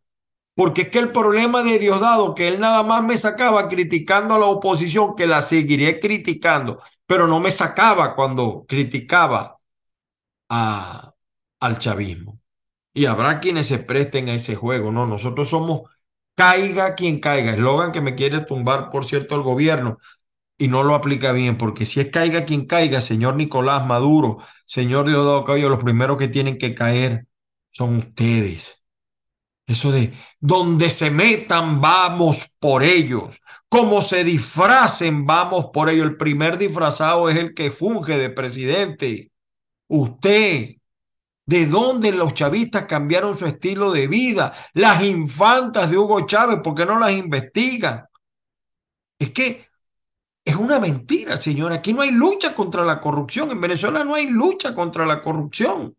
Porque 0.56 0.84
es 0.84 0.90
que 0.90 1.00
el 1.00 1.12
problema 1.12 1.64
de 1.64 1.80
Diosdado, 1.80 2.36
que 2.36 2.48
él 2.48 2.60
nada 2.60 2.84
más 2.84 3.04
me 3.04 3.18
sacaba 3.18 3.68
criticando 3.68 4.36
a 4.36 4.40
la 4.40 4.46
oposición, 4.46 5.16
que 5.16 5.28
la 5.28 5.42
seguiré 5.42 6.00
criticando, 6.00 6.82
pero 7.08 7.28
no 7.28 7.40
me 7.40 7.52
sacaba 7.52 8.16
cuando 8.16 8.66
criticaba 8.68 9.58
al 10.50 11.80
chavismo. 11.80 12.40
Y 12.94 13.06
habrá 13.06 13.40
quienes 13.40 13.68
se 13.68 13.80
presten 13.80 14.30
a 14.30 14.34
ese 14.36 14.56
juego. 14.56 14.92
No, 14.92 15.06
nosotros 15.08 15.50
somos 15.50 15.84
caiga 16.36 16.96
quien 16.96 17.20
caiga. 17.20 17.54
Eslogan 17.54 17.92
que 17.92 18.02
me 18.02 18.16
quiere 18.16 18.42
tumbar, 18.42 18.90
por 18.90 19.06
cierto, 19.06 19.36
el 19.36 19.42
gobierno 19.44 20.00
y 20.58 20.68
no 20.68 20.84
lo 20.84 20.96
aplica 20.96 21.32
bien, 21.32 21.58
porque 21.58 21.86
si 21.86 22.00
es 22.00 22.10
caiga 22.10 22.46
quien 22.46 22.66
caiga, 22.66 23.02
señor 23.02 23.36
Nicolás 23.36 23.86
Maduro, 23.86 24.40
señor 24.66 25.06
Diosdado 25.08 25.44
Cabello, 25.44 25.70
los 25.70 25.84
primeros 25.84 26.18
que 26.18 26.28
tienen 26.28 26.58
que 26.58 26.74
caer 26.74 27.28
son 27.70 27.98
ustedes. 27.98 28.86
Eso 29.68 29.92
de 29.92 30.14
donde 30.40 30.90
se 30.90 31.12
metan, 31.12 31.82
vamos 31.82 32.56
por 32.60 32.84
ellos. 32.84 33.40
Como 33.70 34.02
se 34.02 34.24
disfracen, 34.24 35.26
vamos 35.26 35.68
por 35.74 35.90
ellos. 35.90 36.08
El 36.08 36.16
primer 36.18 36.58
disfrazado 36.58 37.30
es 37.30 37.36
el 37.38 37.54
que 37.54 37.70
funge 37.72 38.18
de 38.18 38.30
presidente. 38.30 39.32
Usted. 39.88 40.76
¿De 41.46 41.66
dónde 41.66 42.12
los 42.12 42.34
chavistas 42.34 42.86
cambiaron 42.86 43.38
su 43.38 43.46
estilo 43.46 43.92
de 43.92 44.08
vida? 44.08 44.54
Las 44.74 45.04
infantas 45.04 45.90
de 45.90 45.98
Hugo 45.98 46.26
Chávez, 46.26 46.60
¿por 46.62 46.76
qué 46.76 46.86
no 46.86 47.00
las 47.00 47.12
investigan? 47.12 48.06
Es 49.18 49.32
que 49.32 49.67
es 50.48 50.56
una 50.56 50.80
mentira, 50.80 51.36
señora. 51.36 51.76
Aquí 51.76 51.92
no 51.92 52.02
hay 52.02 52.12
lucha 52.12 52.56
contra 52.56 52.86
la 52.86 53.02
corrupción. 53.02 53.52
En 53.52 53.60
Venezuela 53.60 54.06
no 54.06 54.16
hay 54.16 54.30
lucha 54.30 54.74
contra 54.74 55.06
la 55.06 55.22
corrupción. 55.22 55.94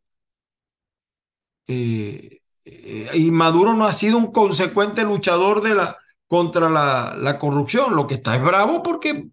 Eh, 1.66 2.40
eh, 2.64 3.10
y 3.12 3.30
Maduro 3.30 3.74
no 3.74 3.84
ha 3.84 3.92
sido 3.92 4.16
un 4.16 4.32
consecuente 4.32 5.02
luchador 5.04 5.60
de 5.62 5.74
la, 5.74 5.98
contra 6.26 6.70
la, 6.70 7.14
la 7.14 7.38
corrupción. 7.38 7.94
Lo 7.94 8.06
que 8.06 8.14
está 8.14 8.36
es 8.36 8.42
bravo 8.42 8.82
porque 8.82 9.28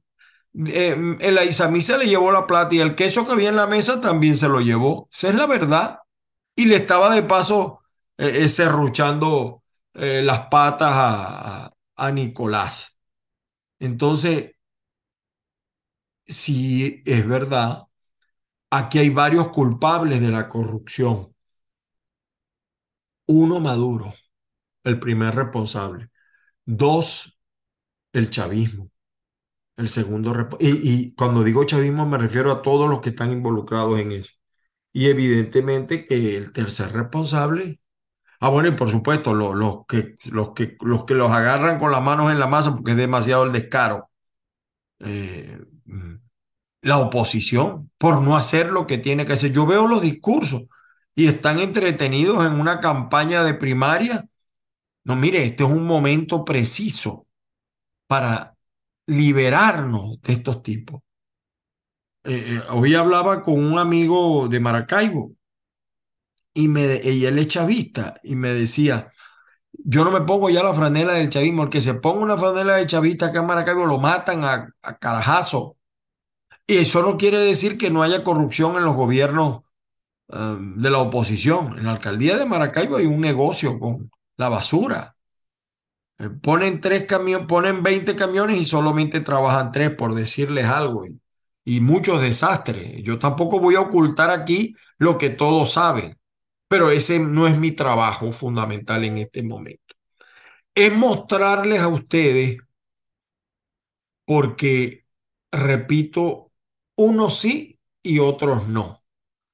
eh, 0.67 1.17
el 1.21 1.37
Aizamí 1.37 1.79
se 1.79 1.97
le 1.97 2.07
llevó 2.07 2.29
la 2.33 2.45
plata 2.45 2.75
y 2.75 2.79
el 2.79 2.93
queso 2.93 3.25
que 3.25 3.31
había 3.31 3.47
en 3.47 3.55
la 3.55 3.67
mesa 3.67 4.01
también 4.01 4.35
se 4.35 4.49
lo 4.49 4.59
llevó. 4.59 5.07
Esa 5.13 5.29
es 5.29 5.35
la 5.35 5.47
verdad. 5.47 5.99
Y 6.57 6.65
le 6.65 6.75
estaba 6.75 7.15
de 7.15 7.23
paso 7.23 7.79
eh, 8.17 8.49
serruchando 8.49 9.61
las 9.93 10.47
patas 10.47 10.91
a, 10.93 11.73
a 11.95 12.11
Nicolás. 12.11 12.99
Entonces, 13.79 14.54
si 16.25 17.03
es 17.05 17.27
verdad, 17.27 17.87
aquí 18.71 18.99
hay 18.99 19.09
varios 19.09 19.49
culpables 19.49 20.21
de 20.21 20.29
la 20.31 20.47
corrupción. 20.49 21.35
Uno, 23.27 23.59
Maduro, 23.59 24.13
el 24.83 24.99
primer 24.99 25.35
responsable. 25.35 26.09
Dos, 26.65 27.39
el 28.13 28.29
chavismo. 28.29 28.91
El 29.77 29.89
segundo, 29.89 30.33
y, 30.59 30.69
y, 31.09 31.15
cuando 31.15 31.43
digo 31.43 31.65
chavismo 31.65 32.05
me 32.05 32.17
refiero 32.17 32.51
a 32.51 32.61
todos 32.61 32.89
los 32.89 33.01
que 33.01 33.09
están 33.09 33.31
involucrados 33.31 33.99
en 33.99 34.11
eso. 34.13 34.31
Y 34.93 35.07
evidentemente 35.07 36.05
que 36.05 36.37
el 36.37 36.53
tercer 36.53 36.93
responsable, 36.93 37.81
ah 38.41 38.49
bueno, 38.49 38.69
y 38.69 38.73
por 38.73 38.89
supuesto 38.89 39.33
los, 39.33 39.55
los, 39.55 39.85
que, 39.87 40.15
los, 40.31 40.51
que, 40.53 40.77
los 40.81 41.05
que 41.05 41.15
los 41.15 41.31
agarran 41.31 41.79
con 41.79 41.91
las 41.91 42.01
manos 42.03 42.31
en 42.31 42.39
la 42.39 42.47
masa 42.47 42.73
porque 42.75 42.91
es 42.91 42.97
demasiado 42.97 43.45
el 43.45 43.53
descaro. 43.53 44.09
Eh, 44.99 45.59
la 46.81 46.99
oposición 46.99 47.91
por 47.97 48.21
no 48.21 48.35
hacer 48.37 48.71
lo 48.71 48.85
que 48.87 48.97
tiene 48.97 49.25
que 49.25 49.33
hacer. 49.33 49.51
Yo 49.51 49.65
veo 49.65 49.87
los 49.87 50.01
discursos 50.01 50.65
y 51.15 51.27
están 51.27 51.59
entretenidos 51.59 52.45
en 52.45 52.59
una 52.59 52.79
campaña 52.79 53.43
de 53.43 53.55
primaria. 53.55 54.27
No, 55.03 55.15
mire, 55.15 55.43
este 55.45 55.63
es 55.63 55.69
un 55.69 55.85
momento 55.85 56.45
preciso 56.45 57.27
para 58.07 58.55
liberarnos 59.07 60.21
de 60.21 60.33
estos 60.33 60.63
tipos. 60.63 61.01
Eh, 62.23 62.55
eh, 62.55 62.61
hoy 62.71 62.95
hablaba 62.95 63.41
con 63.41 63.63
un 63.63 63.77
amigo 63.79 64.47
de 64.47 64.59
Maracaibo 64.59 65.33
y, 66.53 66.67
me, 66.67 66.99
y 67.03 67.25
él 67.25 67.37
es 67.39 67.47
chavista 67.47 68.15
y 68.23 68.35
me 68.35 68.49
decía, 68.49 69.11
yo 69.73 70.03
no 70.05 70.11
me 70.11 70.21
pongo 70.21 70.49
ya 70.49 70.63
la 70.63 70.73
franela 70.73 71.13
del 71.13 71.29
chavismo. 71.29 71.63
El 71.63 71.69
que 71.69 71.81
se 71.81 71.95
ponga 71.95 72.23
una 72.23 72.37
franela 72.37 72.77
de 72.77 72.87
chavista 72.87 73.27
acá 73.27 73.39
en 73.39 73.47
Maracaibo 73.47 73.85
lo 73.85 73.99
matan 73.99 74.43
a, 74.43 74.69
a 74.81 74.97
carajazo. 74.97 75.74
Y 76.67 76.77
eso 76.77 77.01
no 77.01 77.17
quiere 77.17 77.39
decir 77.39 77.77
que 77.77 77.89
no 77.91 78.01
haya 78.03 78.23
corrupción 78.23 78.75
en 78.77 78.85
los 78.85 78.95
gobiernos 78.95 79.61
eh, 80.29 80.57
de 80.59 80.89
la 80.91 80.99
oposición. 80.99 81.77
En 81.79 81.85
la 81.85 81.93
alcaldía 81.93 82.37
de 82.37 82.45
Maracaibo 82.45 82.97
hay 82.97 83.07
un 83.07 83.21
negocio 83.21 83.79
con 83.79 84.11
la 84.37 84.49
basura. 84.49 85.15
Eh, 86.17 86.29
ponen 86.29 86.81
tres 86.81 87.05
camiones, 87.05 87.47
ponen 87.47 87.83
20 87.83 88.15
camiones 88.15 88.57
y 88.59 88.65
solamente 88.65 89.19
trabajan 89.21 89.71
tres, 89.71 89.91
por 89.91 90.15
decirles 90.15 90.65
algo. 90.65 91.05
Y, 91.05 91.19
y 91.65 91.81
muchos 91.81 92.21
desastres. 92.21 93.03
Yo 93.03 93.19
tampoco 93.19 93.59
voy 93.59 93.75
a 93.75 93.81
ocultar 93.81 94.29
aquí 94.29 94.75
lo 94.97 95.17
que 95.17 95.29
todos 95.29 95.73
saben, 95.73 96.17
pero 96.67 96.91
ese 96.91 97.19
no 97.19 97.47
es 97.47 97.57
mi 97.57 97.71
trabajo 97.71 98.31
fundamental 98.31 99.03
en 99.05 99.17
este 99.19 99.43
momento. 99.43 99.95
Es 100.75 100.95
mostrarles 100.95 101.81
a 101.81 101.87
ustedes, 101.89 102.57
porque, 104.25 105.05
repito, 105.51 106.44
unos 106.95 107.39
sí 107.39 107.79
y 108.03 108.19
otros 108.19 108.67
no. 108.67 109.03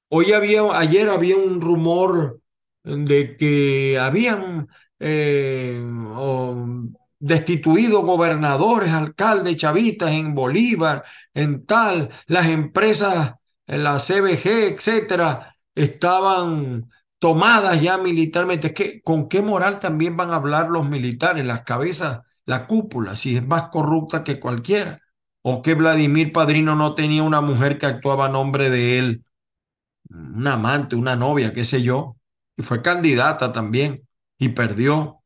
Hoy 0.10 0.34
había, 0.34 0.64
ayer 0.78 1.10
había 1.10 1.38
un 1.38 1.62
rumor 1.62 2.42
de 2.84 3.38
que 3.38 3.98
habían 4.00 4.68
eh, 5.00 5.82
destituido 7.20 8.02
gobernadores, 8.02 8.92
alcaldes, 8.92 9.58
chavistas 9.58 10.12
en 10.12 10.34
Bolívar, 10.36 11.04
en 11.34 11.66
tal, 11.66 12.10
las 12.28 12.48
empresas, 12.48 13.36
en 13.68 13.84
la 13.84 14.00
CBG, 14.00 14.74
etcétera, 14.74 15.56
estaban 15.76 16.90
tomadas 17.20 17.82
ya 17.82 17.98
militarmente. 17.98 18.74
que, 18.74 19.02
¿Con 19.02 19.30
qué 19.30 19.42
moral 19.42 19.80
también 19.80 20.18
van 20.18 20.32
a 20.32 20.36
hablar 20.38 20.70
los 20.70 20.90
militares, 20.90 21.46
las 21.46 21.62
cabezas, 21.62 22.22
la 22.46 22.66
cúpula, 22.68 23.16
si 23.16 23.38
es 23.38 23.46
más 23.46 23.70
corrupta 23.70 24.24
que 24.24 24.40
cualquiera? 24.40 25.00
¿O 25.44 25.62
que 25.62 25.74
Vladimir 25.76 26.32
Padrino 26.34 26.76
no 26.76 26.96
tenía 26.96 27.24
una 27.24 27.42
mujer 27.42 27.78
que 27.80 27.86
actuaba 27.88 28.26
a 28.26 28.30
nombre 28.30 28.70
de 28.70 29.00
él? 29.00 29.24
Un 30.10 30.48
amante, 30.48 30.96
una 30.96 31.16
novia, 31.16 31.54
qué 31.54 31.66
sé 31.66 31.82
yo. 31.84 32.18
Y 32.58 32.64
fue 32.64 32.82
candidata 32.82 33.52
también 33.52 34.08
y 34.40 34.50
perdió. 34.50 35.20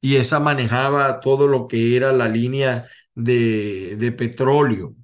Y 0.00 0.16
esa 0.16 0.40
manejaba 0.40 1.20
todo 1.20 1.48
lo 1.48 1.68
que 1.68 1.96
era 1.96 2.12
la 2.12 2.28
línea 2.28 2.86
de, 3.14 3.96
de 3.98 4.12
petróleo. 4.12 4.94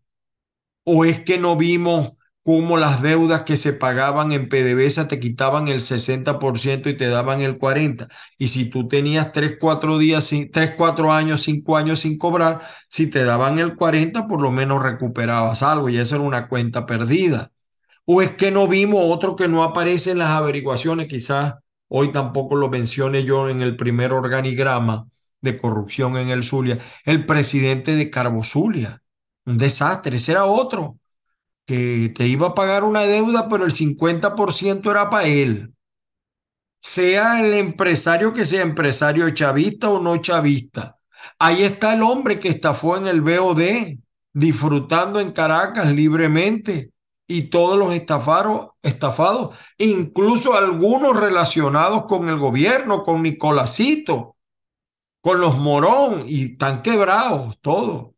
¿O 0.84 1.04
es 1.04 1.20
que 1.24 1.38
no 1.38 1.56
vimos 1.56 2.14
cómo 2.44 2.76
las 2.76 3.00
deudas 3.02 3.42
que 3.42 3.56
se 3.56 3.72
pagaban 3.72 4.32
en 4.32 4.48
PDVSA 4.50 5.08
te 5.08 5.18
quitaban 5.18 5.68
el 5.68 5.80
60% 5.80 6.90
y 6.90 6.96
te 6.96 7.08
daban 7.08 7.40
el 7.40 7.58
40%. 7.58 8.08
Y 8.38 8.48
si 8.48 8.68
tú 8.68 8.86
tenías 8.86 9.32
3, 9.32 9.56
4 9.58 9.98
días, 9.98 10.30
3, 10.52 10.74
4 10.76 11.12
años, 11.12 11.42
5 11.42 11.76
años 11.76 12.00
sin 12.00 12.18
cobrar, 12.18 12.60
si 12.88 13.08
te 13.08 13.24
daban 13.24 13.58
el 13.58 13.76
40%, 13.76 14.28
por 14.28 14.42
lo 14.42 14.52
menos 14.52 14.82
recuperabas 14.82 15.62
algo 15.62 15.88
y 15.88 15.96
esa 15.96 16.16
era 16.16 16.24
una 16.24 16.48
cuenta 16.48 16.84
perdida. 16.86 17.50
¿O 18.04 18.20
es 18.22 18.32
que 18.32 18.50
no 18.50 18.68
vimos 18.68 19.02
otro 19.06 19.36
que 19.36 19.48
no 19.48 19.64
aparece 19.64 20.10
en 20.10 20.18
las 20.18 20.30
averiguaciones? 20.30 21.08
Quizás 21.08 21.54
hoy 21.88 22.12
tampoco 22.12 22.56
lo 22.56 22.68
mencione 22.68 23.24
yo 23.24 23.48
en 23.48 23.62
el 23.62 23.76
primer 23.76 24.12
organigrama 24.12 25.06
de 25.40 25.56
corrupción 25.58 26.16
en 26.18 26.28
el 26.28 26.42
Zulia, 26.42 26.78
el 27.04 27.24
presidente 27.26 27.96
de 27.96 28.10
Carbozulia. 28.10 29.02
Un 29.46 29.58
desastre, 29.58 30.16
ese 30.16 30.32
era 30.32 30.44
otro 30.44 30.98
que 31.66 32.12
te 32.14 32.26
iba 32.26 32.48
a 32.48 32.54
pagar 32.54 32.84
una 32.84 33.02
deuda, 33.02 33.48
pero 33.48 33.64
el 33.64 33.72
50% 33.72 34.90
era 34.90 35.10
para 35.10 35.26
él. 35.26 35.74
Sea 36.80 37.40
el 37.40 37.54
empresario 37.54 38.32
que 38.32 38.44
sea 38.44 38.62
empresario 38.62 39.30
chavista 39.30 39.88
o 39.88 40.00
no 40.00 40.18
chavista. 40.18 40.98
Ahí 41.38 41.62
está 41.62 41.94
el 41.94 42.02
hombre 42.02 42.38
que 42.38 42.48
estafó 42.48 42.96
en 42.96 43.06
el 43.06 43.22
BOD, 43.22 43.96
disfrutando 44.32 45.20
en 45.20 45.32
Caracas 45.32 45.90
libremente. 45.92 46.90
Y 47.26 47.44
todos 47.44 47.78
los 47.78 47.94
estafados, 47.94 48.72
estafados, 48.82 49.56
incluso 49.78 50.58
algunos 50.58 51.18
relacionados 51.18 52.04
con 52.04 52.28
el 52.28 52.36
gobierno, 52.36 53.02
con 53.02 53.22
Nicolásito, 53.22 54.36
con 55.22 55.40
los 55.40 55.56
Morón, 55.56 56.24
y 56.26 56.52
están 56.52 56.82
quebrados 56.82 57.58
todos, 57.62 58.10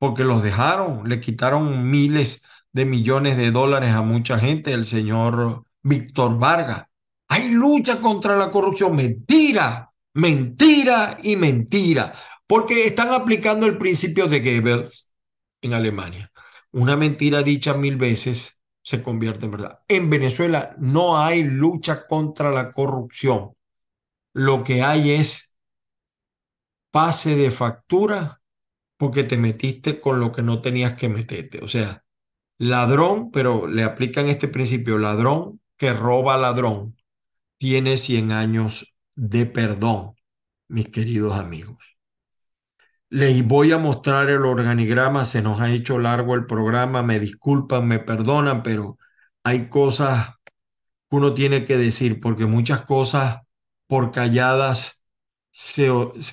porque 0.00 0.24
los 0.24 0.42
dejaron, 0.42 1.08
le 1.08 1.20
quitaron 1.20 1.88
miles 1.88 2.42
de 2.72 2.86
millones 2.86 3.36
de 3.36 3.50
dólares 3.50 3.90
a 3.90 4.02
mucha 4.02 4.38
gente, 4.38 4.72
el 4.72 4.84
señor 4.84 5.64
Víctor 5.82 6.38
Vargas. 6.38 6.86
Hay 7.28 7.50
lucha 7.50 8.00
contra 8.00 8.36
la 8.36 8.50
corrupción. 8.50 8.96
Mentira, 8.96 9.92
mentira 10.14 11.18
y 11.22 11.36
mentira. 11.36 12.12
Porque 12.46 12.86
están 12.86 13.12
aplicando 13.12 13.66
el 13.66 13.78
principio 13.78 14.26
de 14.26 14.40
Goebbels 14.40 15.14
en 15.62 15.74
Alemania. 15.74 16.30
Una 16.72 16.96
mentira 16.96 17.42
dicha 17.42 17.74
mil 17.74 17.96
veces 17.96 18.60
se 18.82 19.02
convierte 19.02 19.46
en 19.46 19.52
verdad. 19.52 19.80
En 19.88 20.10
Venezuela 20.10 20.74
no 20.78 21.18
hay 21.18 21.42
lucha 21.42 22.06
contra 22.06 22.50
la 22.50 22.72
corrupción. 22.72 23.52
Lo 24.32 24.64
que 24.64 24.82
hay 24.82 25.10
es 25.12 25.56
pase 26.90 27.36
de 27.36 27.50
factura 27.50 28.40
porque 28.96 29.24
te 29.24 29.36
metiste 29.36 30.00
con 30.00 30.20
lo 30.20 30.32
que 30.32 30.42
no 30.42 30.60
tenías 30.60 30.94
que 30.94 31.08
meterte. 31.08 31.62
O 31.62 31.68
sea, 31.68 32.04
Ladrón, 32.60 33.30
pero 33.30 33.66
le 33.66 33.84
aplican 33.84 34.28
este 34.28 34.46
principio, 34.46 34.98
ladrón 34.98 35.62
que 35.78 35.94
roba 35.94 36.36
ladrón, 36.36 36.94
tiene 37.56 37.96
100 37.96 38.32
años 38.32 38.94
de 39.14 39.46
perdón, 39.46 40.12
mis 40.68 40.90
queridos 40.90 41.36
amigos. 41.36 41.96
Les 43.08 43.42
voy 43.46 43.72
a 43.72 43.78
mostrar 43.78 44.28
el 44.28 44.44
organigrama, 44.44 45.24
se 45.24 45.40
nos 45.40 45.62
ha 45.62 45.70
hecho 45.70 45.98
largo 45.98 46.34
el 46.34 46.44
programa, 46.44 47.02
me 47.02 47.18
disculpan, 47.18 47.88
me 47.88 47.98
perdonan, 47.98 48.62
pero 48.62 48.98
hay 49.42 49.70
cosas 49.70 50.28
que 51.08 51.16
uno 51.16 51.32
tiene 51.32 51.64
que 51.64 51.78
decir, 51.78 52.20
porque 52.20 52.44
muchas 52.44 52.82
cosas 52.82 53.38
por 53.86 54.12
calladas 54.12 55.02
se, 55.50 55.88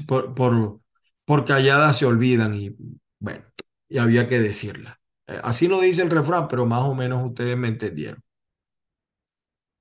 por, 0.07 0.35
por, 0.35 1.45
calladas 1.45 1.97
se 1.99 2.05
olvidan 2.05 2.53
y 2.53 2.75
bueno, 3.19 3.45
y 3.87 3.97
había 3.99 4.27
que 4.27 4.41
decirlas. 4.41 4.97
Eh, 5.27 5.39
así 5.43 5.67
no 5.67 5.79
dice 5.81 6.01
el 6.03 6.09
refrán, 6.09 6.47
pero 6.47 6.65
más 6.65 6.83
o 6.83 6.95
menos 6.95 7.23
ustedes 7.23 7.57
me 7.57 7.67
entendieron. 7.69 8.21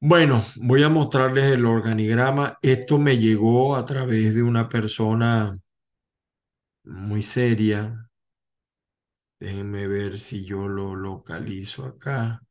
Bueno, 0.00 0.42
voy 0.56 0.82
a 0.82 0.88
mostrarles 0.88 1.52
el 1.52 1.66
organigrama. 1.66 2.58
Esto 2.62 2.98
me 2.98 3.18
llegó 3.18 3.76
a 3.76 3.84
través 3.84 4.34
de 4.34 4.42
una 4.42 4.68
persona 4.70 5.58
muy 6.84 7.20
seria. 7.22 8.08
Déjenme 9.40 9.86
ver 9.88 10.18
si 10.18 10.44
yo 10.44 10.68
lo 10.68 10.94
localizo 10.94 11.84
acá. 11.84 12.42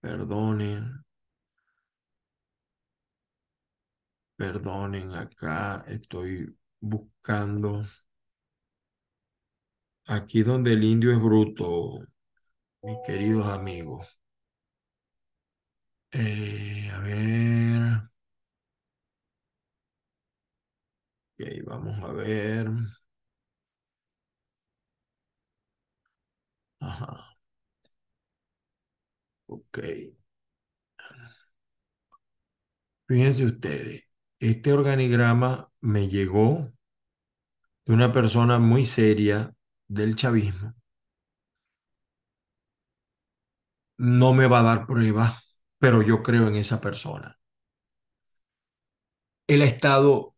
Perdonen. 0.00 1.04
Perdonen, 4.36 5.12
acá 5.14 5.84
estoy 5.88 6.56
buscando. 6.80 7.82
Aquí 10.06 10.42
donde 10.42 10.72
el 10.72 10.82
indio 10.82 11.12
es 11.12 11.20
bruto 11.20 12.00
mis 12.84 12.98
queridos 13.04 13.46
amigos. 13.48 14.20
Eh, 16.12 16.88
a 16.94 16.98
ver. 17.00 18.00
Vamos 21.66 22.02
a 22.02 22.12
ver. 22.12 22.68
Ajá. 26.80 27.34
Ok. 29.46 29.78
Fíjense 33.08 33.46
ustedes, 33.46 34.08
este 34.38 34.72
organigrama 34.74 35.70
me 35.80 36.08
llegó 36.08 36.70
de 37.86 37.94
una 37.94 38.12
persona 38.12 38.58
muy 38.58 38.84
seria 38.84 39.54
del 39.88 40.16
chavismo 40.16 40.74
no 43.98 44.32
me 44.34 44.46
va 44.46 44.60
a 44.60 44.62
dar 44.62 44.86
prueba, 44.86 45.34
pero 45.78 46.02
yo 46.02 46.22
creo 46.22 46.48
en 46.48 46.56
esa 46.56 46.80
persona. 46.80 47.36
Él 49.46 49.62
ha 49.62 49.64
estado 49.64 50.36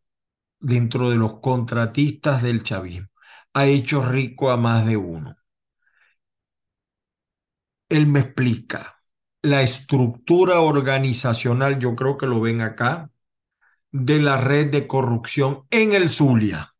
dentro 0.60 1.10
de 1.10 1.16
los 1.16 1.40
contratistas 1.40 2.42
del 2.42 2.62
chavismo, 2.62 3.08
ha 3.54 3.66
hecho 3.66 4.02
rico 4.04 4.50
a 4.50 4.56
más 4.58 4.86
de 4.86 4.96
uno. 4.98 5.36
Él 7.88 8.06
me 8.06 8.20
explica 8.20 9.02
la 9.42 9.60
estructura 9.62 10.60
organizacional, 10.60 11.80
yo 11.80 11.96
creo 11.96 12.16
que 12.16 12.26
lo 12.28 12.40
ven 12.40 12.60
acá, 12.60 13.10
de 13.92 14.20
la 14.20 14.38
red 14.38 14.70
de 14.70 14.86
corrupción 14.86 15.66
en 15.70 15.92
el 15.94 16.08
Zulia, 16.08 16.74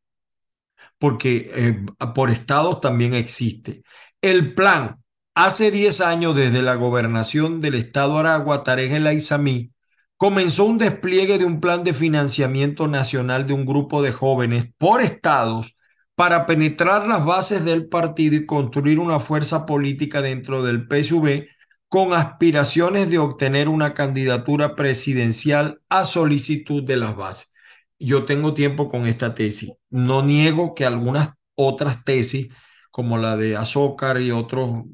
porque 0.98 1.50
eh, 1.54 1.86
por 2.14 2.30
estados 2.30 2.80
también 2.80 3.14
existe. 3.14 3.82
El 4.20 4.54
plan 4.54 5.02
Hace 5.38 5.70
10 5.70 6.00
años, 6.00 6.34
desde 6.34 6.62
la 6.62 6.76
gobernación 6.76 7.60
del 7.60 7.74
estado 7.74 8.16
Aragua, 8.16 8.62
Tarek 8.62 8.90
El 8.90 9.70
comenzó 10.16 10.64
un 10.64 10.78
despliegue 10.78 11.36
de 11.36 11.44
un 11.44 11.60
plan 11.60 11.84
de 11.84 11.92
financiamiento 11.92 12.88
nacional 12.88 13.46
de 13.46 13.52
un 13.52 13.66
grupo 13.66 14.00
de 14.00 14.12
jóvenes 14.12 14.68
por 14.78 15.02
estados 15.02 15.76
para 16.14 16.46
penetrar 16.46 17.06
las 17.06 17.22
bases 17.22 17.66
del 17.66 17.86
partido 17.86 18.34
y 18.34 18.46
construir 18.46 18.98
una 18.98 19.20
fuerza 19.20 19.66
política 19.66 20.22
dentro 20.22 20.62
del 20.62 20.86
PSV 20.88 21.44
con 21.90 22.14
aspiraciones 22.14 23.10
de 23.10 23.18
obtener 23.18 23.68
una 23.68 23.92
candidatura 23.92 24.74
presidencial 24.74 25.82
a 25.90 26.06
solicitud 26.06 26.82
de 26.82 26.96
las 26.96 27.14
bases. 27.14 27.52
Yo 27.98 28.24
tengo 28.24 28.54
tiempo 28.54 28.88
con 28.88 29.06
esta 29.06 29.34
tesis. 29.34 29.74
No 29.90 30.22
niego 30.22 30.74
que 30.74 30.86
algunas 30.86 31.34
otras 31.54 32.04
tesis, 32.04 32.48
como 32.90 33.18
la 33.18 33.36
de 33.36 33.54
Azócar 33.58 34.22
y 34.22 34.30
otros 34.30 34.84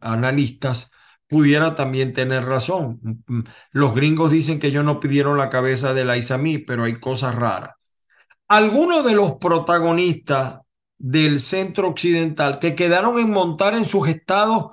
analistas, 0.00 0.90
pudiera 1.28 1.74
también 1.74 2.12
tener 2.12 2.44
razón. 2.44 3.24
Los 3.72 3.94
gringos 3.94 4.30
dicen 4.30 4.58
que 4.58 4.68
ellos 4.68 4.84
no 4.84 5.00
pidieron 5.00 5.38
la 5.38 5.50
cabeza 5.50 5.94
de 5.94 6.04
la 6.04 6.16
Isamí, 6.16 6.58
pero 6.58 6.84
hay 6.84 7.00
cosas 7.00 7.34
raras. 7.34 7.72
Algunos 8.48 9.04
de 9.04 9.14
los 9.14 9.34
protagonistas 9.34 10.60
del 10.98 11.40
centro 11.40 11.88
occidental 11.88 12.58
que 12.58 12.74
quedaron 12.74 13.18
en 13.18 13.30
montar 13.30 13.74
en 13.74 13.86
sus 13.86 14.08
estados 14.08 14.72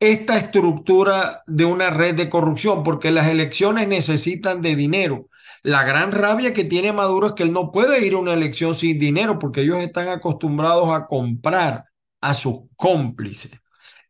esta 0.00 0.38
estructura 0.38 1.42
de 1.46 1.66
una 1.66 1.90
red 1.90 2.14
de 2.14 2.30
corrupción, 2.30 2.82
porque 2.82 3.10
las 3.10 3.28
elecciones 3.28 3.86
necesitan 3.86 4.62
de 4.62 4.74
dinero. 4.74 5.28
La 5.62 5.84
gran 5.84 6.10
rabia 6.10 6.54
que 6.54 6.64
tiene 6.64 6.92
Maduro 6.94 7.28
es 7.28 7.32
que 7.34 7.42
él 7.42 7.52
no 7.52 7.70
puede 7.70 8.04
ir 8.06 8.14
a 8.14 8.18
una 8.18 8.32
elección 8.32 8.74
sin 8.74 8.98
dinero, 8.98 9.38
porque 9.38 9.60
ellos 9.60 9.78
están 9.78 10.08
acostumbrados 10.08 10.88
a 10.90 11.06
comprar 11.06 11.84
a 12.22 12.32
sus 12.32 12.62
cómplices. 12.76 13.52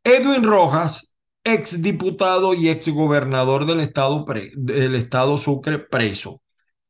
Edwin 0.04 0.44
Rojas, 0.44 1.14
ex 1.44 1.82
diputado 1.82 2.54
y 2.54 2.68
ex 2.68 2.88
gobernador 2.88 3.66
del 3.66 3.80
estado, 3.80 4.24
del 4.54 4.94
estado 4.94 5.36
Sucre, 5.36 5.78
preso. 5.78 6.42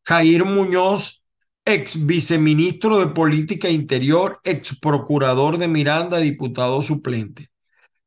Jair 0.05 0.45
Muñoz, 0.45 1.23
ex 1.65 2.07
viceministro 2.07 2.99
de 2.99 3.09
Política 3.09 3.69
Interior, 3.69 4.41
ex 4.45 4.79
procurador 4.79 5.59
de 5.59 5.69
Miranda, 5.69 6.19
diputado 6.19 6.83
suplente. 6.83 7.51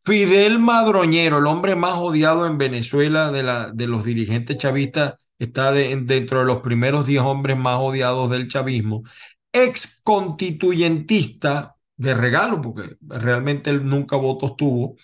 Fidel 0.02 0.60
Madroñero, 0.60 1.38
el 1.38 1.48
hombre 1.48 1.76
más 1.76 1.96
odiado 1.96 2.46
en 2.46 2.58
Venezuela 2.58 3.32
de, 3.32 3.44
la, 3.44 3.72
de 3.72 3.88
los 3.88 4.04
dirigentes 4.04 4.58
chavistas, 4.58 5.16
está 5.39 5.72
dentro 5.72 6.39
de 6.39 6.46
los 6.46 6.62
primeros 6.62 7.06
10 7.06 7.22
hombres 7.24 7.58
más 7.58 7.80
odiados 7.80 8.30
del 8.30 8.48
chavismo. 8.50 9.04
Ex 9.52 10.02
constituyentista 10.04 11.76
de 12.04 12.13
regalo, 12.13 12.62
porque 12.62 12.98
realmente 13.02 13.70
él 13.70 13.86
nunca 13.86 14.16
votos 14.18 14.56
tuvo, 14.56 14.96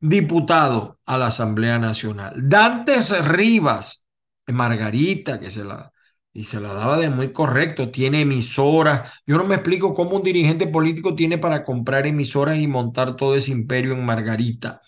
diputado 0.00 0.98
a 1.06 1.18
la 1.18 1.26
Asamblea 1.26 1.78
Nacional. 1.78 2.34
Dantes 2.48 3.26
Rivas, 3.26 4.04
Margarita, 4.46 5.38
que 5.38 5.50
se 5.50 5.64
la 5.64 5.92
y 6.32 6.44
se 6.44 6.60
la 6.60 6.72
daba 6.72 6.98
de 6.98 7.10
muy 7.10 7.32
correcto, 7.32 7.90
tiene 7.90 8.20
emisoras. 8.20 9.12
Yo 9.26 9.38
no 9.38 9.44
me 9.44 9.56
explico 9.56 9.92
cómo 9.92 10.16
un 10.16 10.22
dirigente 10.22 10.68
político 10.68 11.16
tiene 11.16 11.38
para 11.38 11.64
comprar 11.64 12.06
emisoras 12.06 12.58
y 12.58 12.68
montar 12.68 13.16
todo 13.16 13.34
ese 13.34 13.50
imperio 13.50 13.92
en 13.94 14.04
Margarita. 14.04 14.80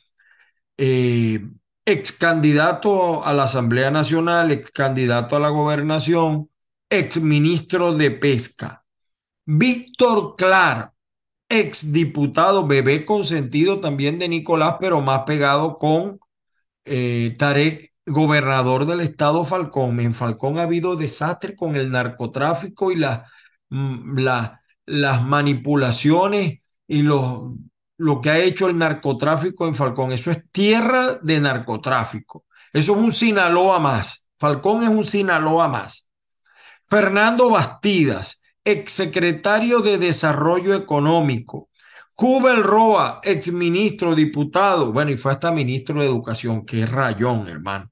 Eh, 0.77 1.41
ex 1.85 2.13
candidato 2.13 3.25
a 3.25 3.33
la 3.33 3.45
Asamblea 3.45 3.91
Nacional, 3.91 4.53
ex 4.53 4.71
candidato 4.71 5.37
a 5.37 5.41
la 5.41 5.49
gobernación, 5.49 6.51
ex 6.89 7.21
ministro 7.21 7.95
de 7.95 8.13
Pesca. 8.13 8.85
Víctor 9.45 10.37
Clar, 10.37 10.93
ex 11.51 11.93
diputado, 11.93 12.67
bebé 12.67 13.05
consentido 13.05 13.81
también 13.81 14.19
de 14.19 14.29
Nicolás, 14.29 14.77
pero 14.81 15.01
más 15.01 15.25
pegado 15.27 15.77
con 15.77 16.21
eh, 16.85 17.35
Tarek 17.39 17.93
gobernador 18.07 18.87
del 18.87 19.01
estado 19.01 19.45
Falcón. 19.45 20.01
En 20.01 20.15
Falcón 20.15 20.59
ha 20.59 20.63
habido 20.63 20.97
desastre 20.97 21.55
con 21.57 21.77
el 21.77 21.91
narcotráfico 21.91 22.93
y 22.93 22.97
mm, 23.69 24.19
las 24.87 25.27
manipulaciones 25.27 26.61
y 26.87 27.03
lo 27.03 28.21
que 28.23 28.31
ha 28.31 28.39
hecho 28.39 28.69
el 28.69 28.79
narcotráfico 28.79 29.67
en 29.67 29.75
Falcón. 29.75 30.13
Eso 30.13 30.31
es 30.31 30.51
tierra 30.51 31.19
de 31.23 31.41
narcotráfico. 31.41 32.45
Eso 32.73 32.93
es 32.93 32.99
un 32.99 33.13
Sinaloa 33.13 33.79
más. 33.79 34.29
Falcón 34.37 34.83
es 34.83 34.89
un 34.89 35.05
Sinaloa 35.05 35.69
más. 35.69 36.09
Fernando 36.87 37.51
Bastidas, 37.51 38.40
exsecretario 38.65 39.81
de 39.81 39.99
Desarrollo 39.99 40.75
Económico. 40.75 41.69
Jubel 42.15 42.63
Roa, 42.63 43.21
exministro, 43.25 44.15
diputado, 44.15 44.93
bueno, 44.93 45.11
y 45.11 45.17
fue 45.17 45.33
hasta 45.33 45.51
ministro 45.53 46.01
de 46.01 46.07
Educación, 46.07 46.67
qué 46.67 46.85
rayón, 46.87 47.49
hermano 47.49 47.91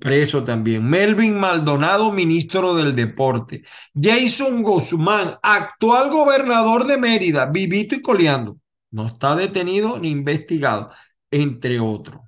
preso 0.00 0.44
también. 0.44 0.88
Melvin 0.88 1.38
Maldonado, 1.38 2.12
ministro 2.12 2.74
del 2.74 2.94
Deporte. 2.94 3.64
Jason 3.94 4.62
Guzmán, 4.62 5.38
actual 5.42 6.10
gobernador 6.10 6.86
de 6.86 6.98
Mérida, 6.98 7.46
vivito 7.46 7.94
y 7.94 8.02
coleando. 8.02 8.58
No 8.90 9.06
está 9.06 9.36
detenido 9.36 9.98
ni 9.98 10.10
investigado, 10.10 10.90
entre 11.30 11.78
otros. 11.78 12.22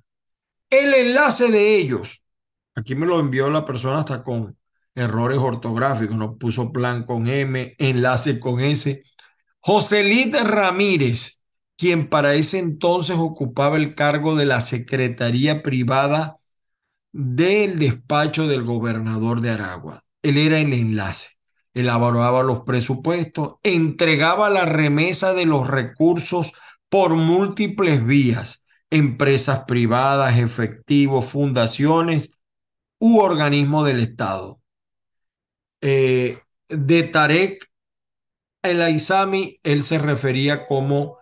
El 0.69 0.93
enlace 0.93 1.51
de 1.51 1.75
ellos, 1.75 2.23
aquí 2.75 2.95
me 2.95 3.07
lo 3.07 3.19
envió 3.19 3.49
la 3.49 3.65
persona 3.65 3.99
hasta 3.99 4.23
con 4.23 4.55
errores 4.95 5.39
ortográficos, 5.39 6.15
no 6.15 6.37
puso 6.37 6.71
plan 6.71 7.05
con 7.05 7.27
M, 7.27 7.75
enlace 7.77 8.39
con 8.39 8.59
S. 8.59 9.03
Joselito 9.59 10.43
Ramírez, 10.43 11.43
quien 11.77 12.09
para 12.09 12.33
ese 12.33 12.59
entonces 12.59 13.17
ocupaba 13.19 13.77
el 13.77 13.95
cargo 13.95 14.35
de 14.35 14.45
la 14.45 14.61
Secretaría 14.61 15.63
Privada 15.63 16.35
del 17.11 17.79
despacho 17.79 18.47
del 18.47 18.63
gobernador 18.63 19.41
de 19.41 19.51
Aragua. 19.51 20.03
Él 20.21 20.37
era 20.37 20.59
el 20.59 20.73
enlace, 20.73 21.29
elaboraba 21.73 22.43
los 22.43 22.61
presupuestos, 22.61 23.55
entregaba 23.63 24.49
la 24.49 24.65
remesa 24.65 25.33
de 25.33 25.45
los 25.45 25.67
recursos 25.67 26.53
por 26.89 27.15
múltiples 27.15 28.05
vías, 28.05 28.65
empresas 28.89 29.63
privadas, 29.65 30.37
efectivos, 30.37 31.25
fundaciones 31.25 32.31
u 32.99 33.19
organismos 33.19 33.85
del 33.85 34.01
Estado. 34.01 34.60
Eh, 35.81 36.37
de 36.69 37.03
Tarek 37.03 37.71
el 38.63 38.81
Aizami, 38.81 39.59
él 39.63 39.83
se 39.83 39.97
refería 39.97 40.65
como 40.67 41.17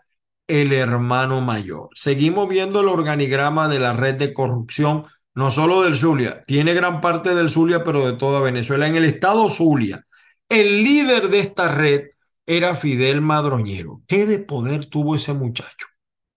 el 0.47 0.73
hermano 0.73 1.41
mayor. 1.41 1.89
Seguimos 1.93 2.49
viendo 2.49 2.81
el 2.81 2.87
organigrama 2.87 3.67
de 3.67 3.79
la 3.79 3.93
red 3.93 4.15
de 4.15 4.33
corrupción 4.33 5.05
no 5.35 5.51
solo 5.51 5.83
del 5.83 5.95
Zulia, 5.95 6.43
tiene 6.45 6.73
gran 6.73 6.99
parte 6.99 7.33
del 7.33 7.49
Zulia, 7.49 7.83
pero 7.83 8.05
de 8.05 8.17
toda 8.17 8.41
Venezuela. 8.41 8.87
En 8.87 8.95
el 8.95 9.05
estado 9.05 9.47
Zulia, 9.47 10.05
el 10.49 10.83
líder 10.83 11.29
de 11.29 11.39
esta 11.39 11.73
red 11.73 12.09
era 12.45 12.75
Fidel 12.75 13.21
Madroñero. 13.21 14.01
¿Qué 14.07 14.25
de 14.25 14.39
poder 14.39 14.87
tuvo 14.87 15.15
ese 15.15 15.33
muchacho? 15.33 15.87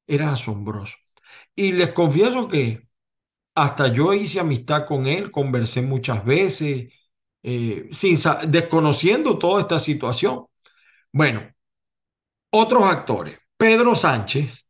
Era 0.07 0.33
asombroso. 0.33 0.97
Y 1.57 1.73
les 1.73 1.93
confieso 1.93 2.47
que 2.49 2.87
hasta 3.55 3.89
yo 3.89 4.15
hice 4.15 4.41
amistad 4.41 4.87
con 4.87 5.07
él, 5.07 5.31
conversé 5.33 5.83
muchas 5.83 6.25
veces, 6.25 6.93
eh, 7.43 7.89
sin, 7.91 8.17
desconociendo 8.49 9.39
toda 9.39 9.61
esta 9.61 9.79
situación. 9.79 10.47
Bueno, 11.13 11.51
otros 12.51 12.85
actores. 12.85 13.39
Pedro 13.57 13.95
Sánchez, 13.95 14.67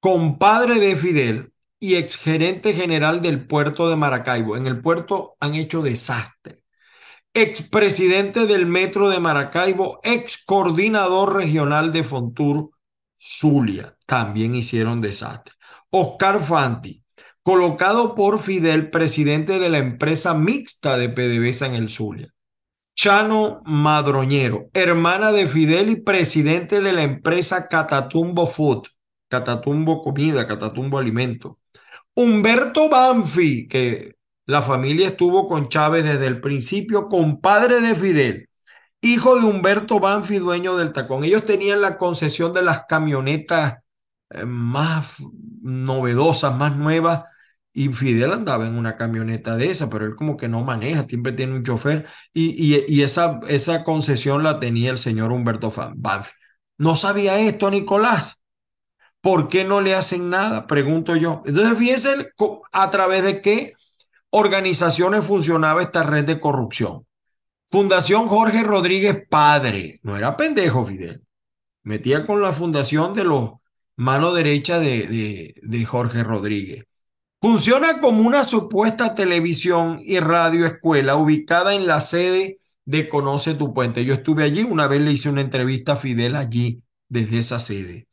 compadre 0.00 0.76
de 0.76 0.96
Fidel, 0.96 1.52
y 1.80 1.94
exgerente 1.94 2.72
general 2.72 3.20
del 3.20 3.46
puerto 3.46 3.88
de 3.88 3.96
Maracaibo. 3.96 4.56
En 4.56 4.66
el 4.66 4.80
puerto 4.80 5.36
han 5.40 5.54
hecho 5.54 5.82
desastre. 5.82 6.64
Expresidente 7.32 8.46
del 8.46 8.66
Metro 8.66 9.08
de 9.08 9.20
Maracaibo, 9.20 10.00
ex 10.02 10.44
coordinador 10.44 11.34
regional 11.36 11.92
de 11.92 12.02
Fontur, 12.02 12.70
Zulia, 13.16 13.96
también 14.06 14.54
hicieron 14.54 15.00
desastre. 15.00 15.54
Oscar 15.90 16.40
Fanti, 16.40 16.97
colocado 17.48 18.14
por 18.14 18.40
Fidel, 18.40 18.90
presidente 18.90 19.58
de 19.58 19.70
la 19.70 19.78
empresa 19.78 20.34
mixta 20.34 20.98
de 20.98 21.08
PDVSA 21.08 21.64
en 21.68 21.76
el 21.76 21.88
Zulia. 21.88 22.28
Chano 22.94 23.62
Madroñero, 23.64 24.68
hermana 24.74 25.32
de 25.32 25.46
Fidel 25.46 25.88
y 25.88 25.96
presidente 25.96 26.82
de 26.82 26.92
la 26.92 27.02
empresa 27.04 27.66
Catatumbo 27.66 28.46
Food, 28.46 28.88
Catatumbo 29.30 30.02
Comida, 30.02 30.46
Catatumbo 30.46 30.98
Alimento. 30.98 31.58
Humberto 32.12 32.90
Banfi, 32.90 33.66
que 33.66 34.16
la 34.44 34.60
familia 34.60 35.06
estuvo 35.06 35.48
con 35.48 35.70
Chávez 35.70 36.04
desde 36.04 36.26
el 36.26 36.42
principio, 36.42 37.08
compadre 37.08 37.80
de 37.80 37.94
Fidel, 37.94 38.50
hijo 39.00 39.36
de 39.36 39.46
Humberto 39.46 40.00
Banfi, 40.00 40.36
dueño 40.36 40.76
del 40.76 40.92
tacón. 40.92 41.24
Ellos 41.24 41.46
tenían 41.46 41.80
la 41.80 41.96
concesión 41.96 42.52
de 42.52 42.60
las 42.60 42.82
camionetas 42.86 43.78
eh, 44.28 44.44
más 44.44 45.16
novedosas, 45.62 46.54
más 46.54 46.76
nuevas, 46.76 47.22
y 47.78 47.92
Fidel 47.92 48.32
andaba 48.32 48.66
en 48.66 48.76
una 48.76 48.96
camioneta 48.96 49.56
de 49.56 49.70
esa, 49.70 49.88
pero 49.88 50.04
él 50.04 50.16
como 50.16 50.36
que 50.36 50.48
no 50.48 50.64
maneja, 50.64 51.06
siempre 51.06 51.32
tiene 51.32 51.54
un 51.54 51.62
chofer, 51.62 52.06
y, 52.34 53.02
esa, 53.02 53.38
esa 53.46 53.84
concesión 53.84 54.42
la 54.42 54.58
tenía 54.58 54.90
el 54.90 54.98
señor 54.98 55.30
Humberto 55.30 55.72
Banfi. 55.94 56.32
No 56.76 56.96
sabía 56.96 57.38
esto, 57.38 57.70
Nicolás. 57.70 58.42
¿Por 59.20 59.46
qué 59.46 59.64
no 59.64 59.80
le 59.80 59.94
hacen 59.94 60.28
nada? 60.28 60.66
Pregunto 60.66 61.14
yo. 61.14 61.42
Entonces, 61.46 61.78
fíjense 61.78 62.32
a 62.72 62.90
través 62.90 63.22
de 63.22 63.40
qué 63.40 63.74
organizaciones 64.30 65.24
funcionaba 65.24 65.80
esta 65.80 66.02
red 66.02 66.24
de 66.24 66.40
corrupción. 66.40 67.06
Fundación 67.66 68.26
Jorge 68.26 68.64
Rodríguez 68.64 69.24
Padre, 69.30 70.00
no 70.02 70.16
era 70.16 70.36
pendejo 70.36 70.84
Fidel, 70.84 71.22
metía 71.84 72.26
con 72.26 72.42
la 72.42 72.52
fundación 72.52 73.14
de 73.14 73.22
los 73.22 73.52
mano 73.94 74.32
derecha 74.32 74.80
de, 74.80 75.06
de, 75.06 75.54
de 75.62 75.84
Jorge 75.84 76.24
Rodríguez. 76.24 76.88
Funciona 77.40 78.00
como 78.00 78.26
una 78.26 78.42
supuesta 78.42 79.14
televisión 79.14 80.00
y 80.04 80.18
radio 80.18 80.66
escuela 80.66 81.14
ubicada 81.14 81.72
en 81.74 81.86
la 81.86 82.00
sede 82.00 82.58
de 82.84 83.08
Conoce 83.08 83.54
tu 83.54 83.72
Puente. 83.72 84.04
Yo 84.04 84.14
estuve 84.14 84.42
allí, 84.42 84.64
una 84.64 84.88
vez 84.88 85.02
le 85.02 85.12
hice 85.12 85.28
una 85.28 85.42
entrevista 85.42 85.92
a 85.92 85.96
Fidel 85.96 86.34
allí, 86.34 86.82
desde 87.08 87.38
esa 87.38 87.60
sede. 87.60 88.08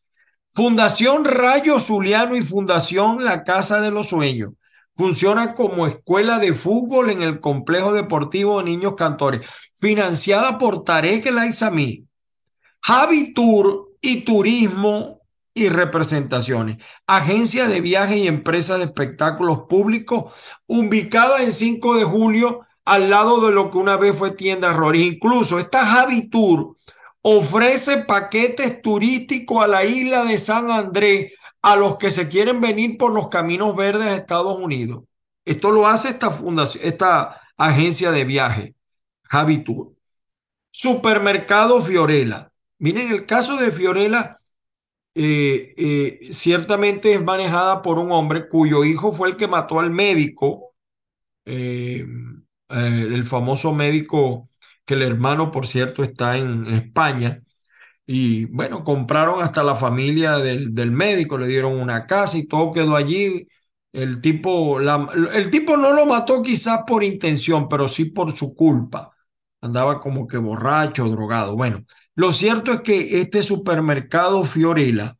Fundación 0.51 1.25
Rayo 1.25 1.79
Zuliano 1.79 2.35
y 2.35 2.43
Fundación 2.43 3.25
La 3.25 3.43
Casa 3.43 3.81
de 3.81 3.89
los 3.89 4.09
Sueños. 4.09 4.53
Funciona 4.95 5.55
como 5.55 5.87
escuela 5.87 6.37
de 6.37 6.53
fútbol 6.53 7.09
en 7.09 7.23
el 7.23 7.39
complejo 7.39 7.93
deportivo 7.93 8.59
de 8.59 8.65
niños 8.65 8.93
cantores, 8.95 9.41
financiada 9.73 10.59
por 10.59 10.83
Tarek 10.83 11.25
El 11.25 11.39
Aizami. 11.39 12.05
Javi 12.79 13.33
Tour 13.33 13.93
y 13.99 14.21
Turismo 14.21 15.24
y 15.55 15.69
representaciones. 15.69 16.77
Agencia 17.07 17.67
de 17.67 17.81
viajes 17.81 18.17
y 18.17 18.27
empresas 18.27 18.77
de 18.77 18.85
espectáculos 18.85 19.61
públicos 19.69 20.33
ubicada 20.67 21.41
en 21.41 21.51
5 21.51 21.95
de 21.95 22.03
julio 22.03 22.67
al 22.83 23.09
lado 23.09 23.43
de 23.43 23.53
lo 23.53 23.71
que 23.71 23.77
una 23.77 23.95
vez 23.95 24.15
fue 24.15 24.31
tienda 24.31 24.73
Rory. 24.73 25.03
Incluso 25.03 25.57
esta 25.57 25.85
Javi 25.85 26.29
Tour 26.29 26.75
ofrece 27.21 27.99
paquetes 27.99 28.81
turísticos 28.81 29.63
a 29.63 29.67
la 29.67 29.85
isla 29.85 30.25
de 30.25 30.37
San 30.37 30.69
Andrés 30.69 31.31
a 31.61 31.75
los 31.77 31.97
que 31.97 32.11
se 32.11 32.27
quieren 32.27 32.61
venir 32.61 32.97
por 32.97 33.13
los 33.13 33.29
caminos 33.29 33.75
verdes 33.75 34.05
de 34.05 34.17
Estados 34.17 34.59
Unidos. 34.59 35.05
Esto 35.45 35.71
lo 35.71 35.87
hace 35.87 36.09
esta 36.09 36.29
fundación, 36.29 36.83
esta 36.85 37.41
agencia 37.57 38.11
de 38.11 38.25
viaje, 38.25 38.75
Javi 39.23 39.59
Tour. 39.59 39.93
Supermercado 40.69 41.81
Fiorella. 41.81 42.51
Miren, 42.77 43.09
el 43.11 43.25
caso 43.25 43.55
de 43.55 43.71
Fiorella 43.71 44.35
eh, 45.15 45.73
eh, 45.77 46.29
ciertamente 46.33 47.13
es 47.13 47.23
manejada 47.23 47.81
por 47.81 47.99
un 47.99 48.11
hombre 48.11 48.47
cuyo 48.49 48.83
hijo 48.85 49.11
fue 49.13 49.29
el 49.29 49.37
que 49.37 49.47
mató 49.47 49.79
al 49.79 49.91
médico, 49.91 50.75
eh, 51.45 52.05
el 52.69 53.25
famoso 53.25 53.73
médico 53.73 54.49
que 54.85 54.95
el 54.95 55.03
hermano, 55.03 55.51
por 55.51 55.67
cierto, 55.67 56.03
está 56.03 56.37
en 56.37 56.67
España. 56.67 57.43
Y 58.07 58.45
bueno, 58.45 58.83
compraron 58.83 59.41
hasta 59.43 59.63
la 59.63 59.75
familia 59.75 60.37
del, 60.37 60.73
del 60.73 60.91
médico, 60.91 61.37
le 61.37 61.47
dieron 61.47 61.73
una 61.79 62.05
casa 62.05 62.37
y 62.37 62.47
todo 62.47 62.71
quedó 62.71 62.95
allí. 62.95 63.47
El 63.93 64.21
tipo, 64.21 64.79
el 64.81 65.49
tipo 65.51 65.77
no 65.77 65.93
lo 65.93 66.05
mató 66.05 66.41
quizás 66.43 66.81
por 66.87 67.03
intención, 67.03 67.67
pero 67.69 67.87
sí 67.87 68.05
por 68.05 68.35
su 68.35 68.55
culpa. 68.55 69.11
Andaba 69.61 69.99
como 69.99 70.27
que 70.27 70.37
borracho, 70.37 71.05
drogado. 71.09 71.55
Bueno, 71.55 71.85
lo 72.15 72.31
cierto 72.31 72.71
es 72.71 72.81
que 72.81 73.21
este 73.21 73.43
supermercado 73.43 74.43
Fiorella 74.45 75.17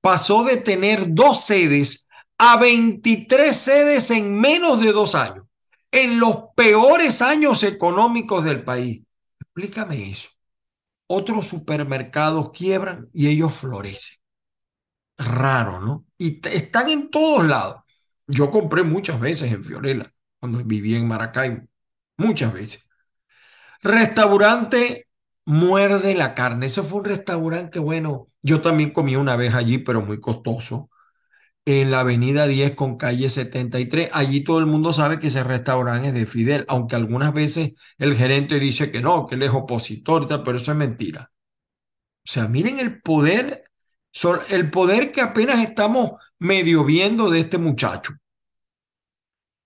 pasó 0.00 0.44
de 0.44 0.58
tener 0.58 1.14
dos 1.14 1.44
sedes 1.44 2.08
a 2.36 2.58
23 2.58 3.56
sedes 3.56 4.10
en 4.10 4.38
menos 4.38 4.80
de 4.80 4.92
dos 4.92 5.14
años, 5.14 5.46
en 5.90 6.20
los 6.20 6.36
peores 6.54 7.22
años 7.22 7.62
económicos 7.62 8.44
del 8.44 8.62
país. 8.62 9.02
Explícame 9.40 10.10
eso. 10.10 10.28
Otros 11.06 11.46
supermercados 11.48 12.50
quiebran 12.50 13.08
y 13.14 13.28
ellos 13.28 13.54
florecen. 13.54 14.18
Raro, 15.16 15.80
¿no? 15.80 16.04
Y 16.18 16.40
están 16.48 16.90
en 16.90 17.08
todos 17.10 17.46
lados. 17.46 17.82
Yo 18.26 18.50
compré 18.50 18.82
muchas 18.82 19.20
veces 19.20 19.52
en 19.52 19.64
Fiorella, 19.64 20.12
cuando 20.40 20.62
vivía 20.64 20.98
en 20.98 21.06
Maracaibo. 21.06 21.62
Muchas 22.16 22.52
veces. 22.52 22.90
Restaurante 23.82 25.06
Muerde 25.46 26.14
la 26.14 26.34
carne. 26.34 26.66
Ese 26.66 26.82
fue 26.82 27.00
un 27.00 27.04
restaurante, 27.06 27.78
bueno, 27.78 28.28
yo 28.42 28.60
también 28.60 28.90
comí 28.90 29.16
una 29.16 29.36
vez 29.36 29.54
allí, 29.54 29.78
pero 29.78 30.00
muy 30.02 30.20
costoso, 30.20 30.90
en 31.66 31.90
la 31.90 32.00
avenida 32.00 32.46
10 32.46 32.74
con 32.74 32.96
calle 32.96 33.28
73. 33.28 34.10
Allí 34.12 34.44
todo 34.44 34.58
el 34.60 34.66
mundo 34.66 34.92
sabe 34.92 35.18
que 35.18 35.28
ese 35.28 35.44
restaurante 35.44 36.08
es 36.08 36.14
de 36.14 36.26
Fidel, 36.26 36.64
aunque 36.68 36.96
algunas 36.96 37.32
veces 37.34 37.74
el 37.98 38.16
gerente 38.16 38.60
dice 38.60 38.90
que 38.90 39.00
no, 39.02 39.26
que 39.26 39.36
él 39.36 39.42
es 39.42 39.50
opositor 39.52 40.26
pero 40.44 40.58
eso 40.58 40.72
es 40.72 40.78
mentira. 40.78 41.30
O 42.26 42.30
sea, 42.30 42.48
miren 42.48 42.78
el 42.78 43.00
poder, 43.02 43.70
el 44.48 44.70
poder 44.70 45.12
que 45.12 45.20
apenas 45.22 45.60
estamos 45.60 46.12
medio 46.38 46.84
viendo 46.84 47.30
de 47.30 47.40
este 47.40 47.58
muchacho. 47.58 48.14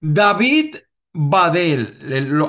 David 0.01 0.77
Badel, 1.13 1.97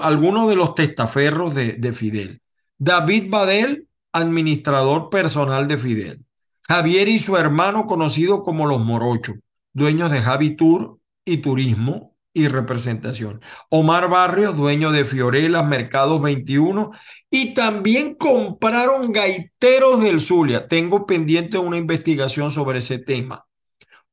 algunos 0.01 0.49
de 0.49 0.55
los 0.55 0.75
testaferros 0.75 1.55
de, 1.55 1.73
de 1.73 1.93
Fidel. 1.93 2.41
David 2.81 3.29
Badel, 3.29 3.87
administrador 4.13 5.09
personal 5.09 5.67
de 5.67 5.77
Fidel. 5.77 6.25
Javier 6.65 7.09
y 7.09 7.19
su 7.19 7.35
hermano 7.35 7.85
conocido 7.85 8.41
como 8.41 8.67
los 8.67 8.85
Morochos, 8.85 9.35
dueños 9.73 10.09
de 10.11 10.21
Javi 10.21 10.55
Tour 10.55 10.97
y 11.25 11.37
Turismo 11.37 12.15
y 12.33 12.47
Representación. 12.47 13.41
Omar 13.69 14.09
Barrios, 14.09 14.55
dueño 14.55 14.91
de 14.91 15.03
Fiorelas 15.03 15.67
Mercados 15.67 16.21
21 16.21 16.91
y 17.29 17.53
también 17.53 18.15
compraron 18.15 19.11
gaiteros 19.11 20.01
del 20.01 20.21
Zulia. 20.21 20.69
Tengo 20.69 21.05
pendiente 21.05 21.57
una 21.57 21.75
investigación 21.75 22.49
sobre 22.49 22.79
ese 22.79 22.99
tema. 22.99 23.45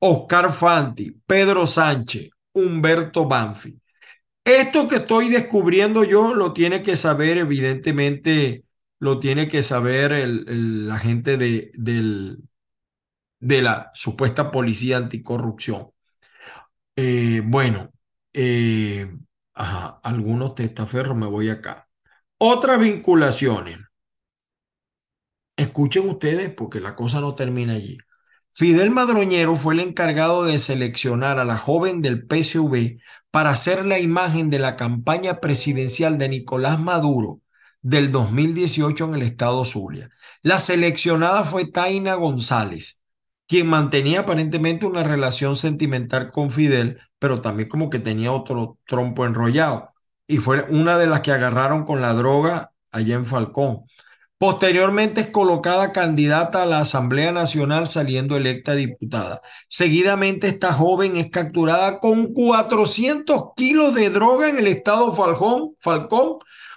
Oscar 0.00 0.52
Fanti, 0.52 1.14
Pedro 1.24 1.68
Sánchez, 1.68 2.30
Humberto 2.52 3.26
Banfi. 3.26 3.78
Esto 4.46 4.86
que 4.86 4.96
estoy 4.96 5.28
descubriendo 5.28 6.04
yo 6.04 6.32
lo 6.32 6.52
tiene 6.52 6.80
que 6.80 6.94
saber, 6.94 7.36
evidentemente, 7.36 8.64
lo 9.00 9.18
tiene 9.18 9.48
que 9.48 9.60
saber 9.60 10.12
el, 10.12 10.86
la 10.86 10.98
gente 10.98 11.36
de, 11.36 11.72
del, 11.74 12.38
de 13.40 13.62
la 13.62 13.90
supuesta 13.92 14.52
policía 14.52 14.98
anticorrupción. 14.98 15.88
Eh, 16.94 17.42
bueno, 17.44 17.90
eh, 18.32 19.12
algunos 19.54 20.54
testaferros, 20.54 21.16
me 21.16 21.26
voy 21.26 21.48
acá. 21.48 21.88
Otras 22.38 22.78
vinculaciones. 22.78 23.78
Escuchen 25.56 26.08
ustedes 26.08 26.50
porque 26.54 26.80
la 26.80 26.94
cosa 26.94 27.20
no 27.20 27.34
termina 27.34 27.72
allí. 27.72 27.98
Fidel 28.52 28.90
Madroñero 28.90 29.56
fue 29.56 29.74
el 29.74 29.80
encargado 29.80 30.44
de 30.44 30.58
seleccionar 30.58 31.38
a 31.38 31.44
la 31.44 31.58
joven 31.58 32.00
del 32.00 32.26
PSV 32.26 33.00
para 33.36 33.50
hacer 33.50 33.84
la 33.84 33.98
imagen 33.98 34.48
de 34.48 34.58
la 34.58 34.76
campaña 34.76 35.42
presidencial 35.42 36.16
de 36.16 36.30
Nicolás 36.30 36.80
Maduro 36.80 37.42
del 37.82 38.10
2018 38.10 39.04
en 39.04 39.14
el 39.16 39.20
estado 39.20 39.62
Zulia. 39.66 40.08
La 40.40 40.58
seleccionada 40.58 41.44
fue 41.44 41.66
Taina 41.70 42.14
González, 42.14 43.02
quien 43.46 43.66
mantenía 43.66 44.20
aparentemente 44.20 44.86
una 44.86 45.04
relación 45.04 45.54
sentimental 45.54 46.32
con 46.32 46.50
Fidel, 46.50 46.98
pero 47.18 47.42
también 47.42 47.68
como 47.68 47.90
que 47.90 47.98
tenía 47.98 48.32
otro 48.32 48.78
trompo 48.86 49.26
enrollado. 49.26 49.90
Y 50.26 50.38
fue 50.38 50.62
una 50.70 50.96
de 50.96 51.06
las 51.06 51.20
que 51.20 51.32
agarraron 51.32 51.84
con 51.84 52.00
la 52.00 52.14
droga 52.14 52.72
allá 52.90 53.16
en 53.16 53.26
Falcón. 53.26 53.82
Posteriormente 54.38 55.22
es 55.22 55.30
colocada 55.30 55.92
candidata 55.92 56.62
a 56.62 56.66
la 56.66 56.80
Asamblea 56.80 57.32
Nacional 57.32 57.86
saliendo 57.86 58.36
electa 58.36 58.74
diputada. 58.74 59.40
Seguidamente 59.66 60.46
esta 60.48 60.74
joven 60.74 61.16
es 61.16 61.30
capturada 61.30 62.00
con 62.00 62.34
400 62.34 63.54
kilos 63.56 63.94
de 63.94 64.10
droga 64.10 64.50
en 64.50 64.58
el 64.58 64.66
estado 64.66 65.10
Falcón, 65.12 65.74
Falcón 65.78 66.36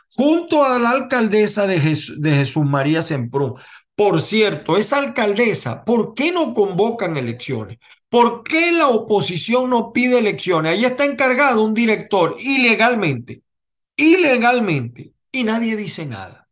junto 0.09 0.63
a 0.63 0.79
la 0.79 0.91
alcaldesa 0.91 1.67
de, 1.67 1.79
de 2.17 2.31
Jesús 2.31 2.65
María 2.65 3.01
Semprún. 3.01 3.55
Por 3.93 4.21
cierto, 4.21 4.77
esa 4.77 4.97
alcaldesa, 4.99 5.83
¿por 5.83 6.13
qué 6.13 6.31
no 6.31 6.53
convocan 6.53 7.17
elecciones? 7.17 7.79
¿Por 8.07 8.43
qué 8.43 8.71
la 8.71 8.87
oposición 8.87 9.69
no 9.69 9.91
pide 9.91 10.19
elecciones? 10.19 10.71
Ahí 10.71 10.85
está 10.85 11.03
encargado 11.03 11.65
un 11.65 11.73
director 11.73 12.37
ilegalmente, 12.39 13.43
ilegalmente, 13.97 15.11
y 15.29 15.43
nadie 15.43 15.75
dice 15.75 16.05
nada 16.05 16.48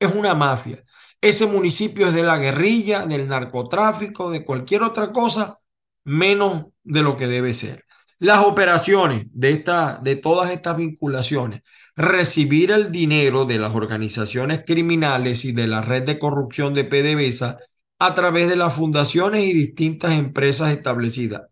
es 0.00 0.14
una 0.14 0.34
mafia. 0.34 0.82
Ese 1.20 1.46
municipio 1.46 2.08
es 2.08 2.14
de 2.14 2.22
la 2.22 2.38
guerrilla, 2.38 3.06
del 3.06 3.28
narcotráfico, 3.28 4.30
de 4.30 4.44
cualquier 4.44 4.82
otra 4.82 5.12
cosa, 5.12 5.60
menos 6.04 6.66
de 6.82 7.02
lo 7.02 7.16
que 7.16 7.28
debe 7.28 7.52
ser. 7.52 7.84
Las 8.18 8.44
operaciones 8.44 9.26
de, 9.30 9.50
esta, 9.50 10.00
de 10.02 10.16
todas 10.16 10.50
estas 10.50 10.76
vinculaciones, 10.76 11.62
recibir 11.94 12.70
el 12.70 12.90
dinero 12.90 13.44
de 13.44 13.58
las 13.58 13.74
organizaciones 13.74 14.62
criminales 14.66 15.44
y 15.44 15.52
de 15.52 15.66
la 15.66 15.82
red 15.82 16.04
de 16.04 16.18
corrupción 16.18 16.74
de 16.74 16.84
PDVSA 16.84 17.58
a 17.98 18.14
través 18.14 18.48
de 18.48 18.56
las 18.56 18.74
fundaciones 18.74 19.44
y 19.44 19.52
distintas 19.52 20.12
empresas 20.12 20.70
establecidas. 20.72 21.42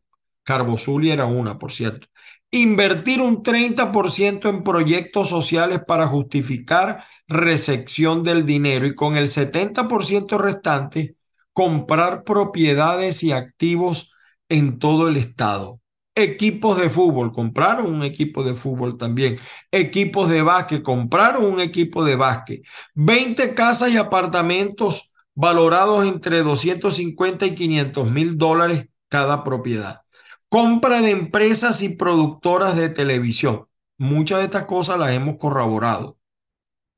Carbozuli 0.44 1.10
era 1.10 1.26
una, 1.26 1.58
por 1.58 1.72
cierto 1.72 2.08
invertir 2.50 3.20
un 3.20 3.42
30% 3.42 4.48
en 4.48 4.64
proyectos 4.64 5.28
sociales 5.28 5.80
para 5.86 6.06
justificar 6.06 7.04
recepción 7.26 8.22
del 8.22 8.46
dinero 8.46 8.86
y 8.86 8.94
con 8.94 9.16
el 9.16 9.28
70% 9.28 10.38
restante 10.38 11.16
comprar 11.52 12.24
propiedades 12.24 13.22
y 13.22 13.32
activos 13.32 14.12
en 14.48 14.78
todo 14.78 15.08
el 15.08 15.16
estado. 15.16 15.80
equipos 16.14 16.76
de 16.78 16.90
fútbol, 16.90 17.32
compraron 17.32 17.86
un 17.94 18.02
equipo 18.02 18.42
de 18.42 18.54
fútbol 18.56 18.98
también, 18.98 19.38
equipos 19.70 20.28
de 20.28 20.42
básquet, 20.42 20.82
compraron 20.82 21.44
un 21.44 21.60
equipo 21.60 22.04
de 22.04 22.16
básquet, 22.16 22.62
20 22.94 23.54
casas 23.54 23.92
y 23.92 23.96
apartamentos 23.98 25.12
valorados 25.34 26.06
entre 26.06 26.42
250 26.42 27.46
y 27.46 27.54
500 27.54 28.10
mil 28.10 28.36
dólares 28.36 28.86
cada 29.08 29.44
propiedad. 29.44 30.02
Compra 30.48 31.02
de 31.02 31.10
empresas 31.10 31.82
y 31.82 31.96
productoras 31.96 32.74
de 32.76 32.88
televisión. 32.88 33.66
Muchas 33.98 34.38
de 34.38 34.44
estas 34.46 34.64
cosas 34.64 34.98
las 34.98 35.12
hemos 35.12 35.36
corroborado, 35.36 36.18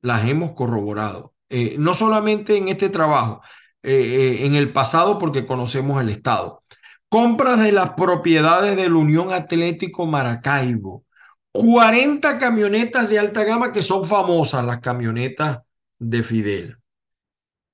las 0.01 0.27
hemos 0.27 0.51
corroborado. 0.53 1.33
Eh, 1.49 1.75
no 1.77 1.93
solamente 1.93 2.55
en 2.55 2.69
este 2.69 2.89
trabajo, 2.89 3.41
eh, 3.83 3.91
eh, 3.91 4.45
en 4.45 4.55
el 4.55 4.71
pasado 4.71 5.17
porque 5.17 5.45
conocemos 5.45 5.99
el 6.01 6.09
Estado. 6.09 6.63
Compras 7.09 7.59
de 7.59 7.73
las 7.73 7.91
propiedades 7.91 8.77
del 8.77 8.95
Unión 8.95 9.33
Atlético 9.33 10.05
Maracaibo. 10.05 11.03
40 11.51 12.37
camionetas 12.37 13.09
de 13.09 13.19
alta 13.19 13.43
gama 13.43 13.73
que 13.73 13.83
son 13.83 14.05
famosas, 14.05 14.63
las 14.63 14.79
camionetas 14.79 15.63
de 15.99 16.23
Fidel. 16.23 16.77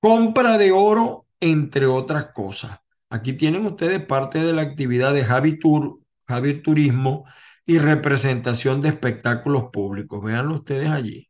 Compra 0.00 0.58
de 0.58 0.72
oro, 0.72 1.26
entre 1.38 1.86
otras 1.86 2.32
cosas. 2.32 2.80
Aquí 3.10 3.32
tienen 3.32 3.64
ustedes 3.66 4.04
parte 4.04 4.42
de 4.42 4.52
la 4.52 4.62
actividad 4.62 5.14
de 5.14 5.24
Javi 5.24 5.58
Tour, 5.58 6.00
Javier 6.26 6.62
Turismo 6.62 7.24
y 7.64 7.78
representación 7.78 8.80
de 8.80 8.88
espectáculos 8.90 9.70
públicos. 9.72 10.22
Veanlo 10.22 10.54
ustedes 10.56 10.88
allí. 10.90 11.28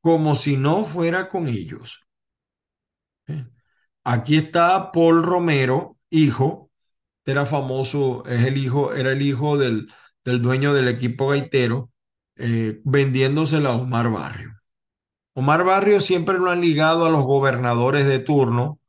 Como 0.00 0.34
si 0.34 0.56
no 0.56 0.84
fuera 0.84 1.28
con 1.28 1.48
ellos. 1.48 2.06
¿Eh? 3.26 3.46
Aquí 4.04 4.36
está 4.36 4.92
Paul 4.92 5.22
Romero, 5.22 5.98
hijo, 6.10 6.70
era 7.24 7.44
famoso, 7.44 8.24
es 8.26 8.44
el 8.44 8.56
hijo, 8.56 8.94
era 8.94 9.12
el 9.12 9.20
hijo 9.22 9.58
del, 9.58 9.92
del 10.24 10.40
dueño 10.40 10.72
del 10.72 10.88
equipo 10.88 11.28
gaitero, 11.28 11.90
eh, 12.36 12.80
vendiéndosela 12.84 13.70
a 13.70 13.76
Omar 13.76 14.10
Barrio. 14.10 14.52
Omar 15.34 15.64
Barrio 15.64 16.00
siempre 16.00 16.38
lo 16.38 16.50
han 16.50 16.60
ligado 16.60 17.06
a 17.06 17.10
los 17.10 17.24
gobernadores 17.24 18.06
de 18.06 18.20
turno 18.20 18.80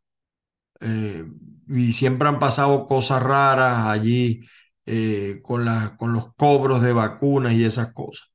eh, 0.79 1.25
y 1.69 1.93
siempre 1.93 2.27
han 2.27 2.39
pasado 2.39 2.87
cosas 2.87 3.21
raras 3.23 3.87
allí 3.87 4.41
eh, 4.85 5.41
con, 5.43 5.65
con 5.97 6.13
los 6.13 6.33
cobros 6.35 6.81
de 6.81 6.93
vacunas 6.93 7.53
y 7.53 7.65
esas 7.65 7.93
cosas. 7.93 8.31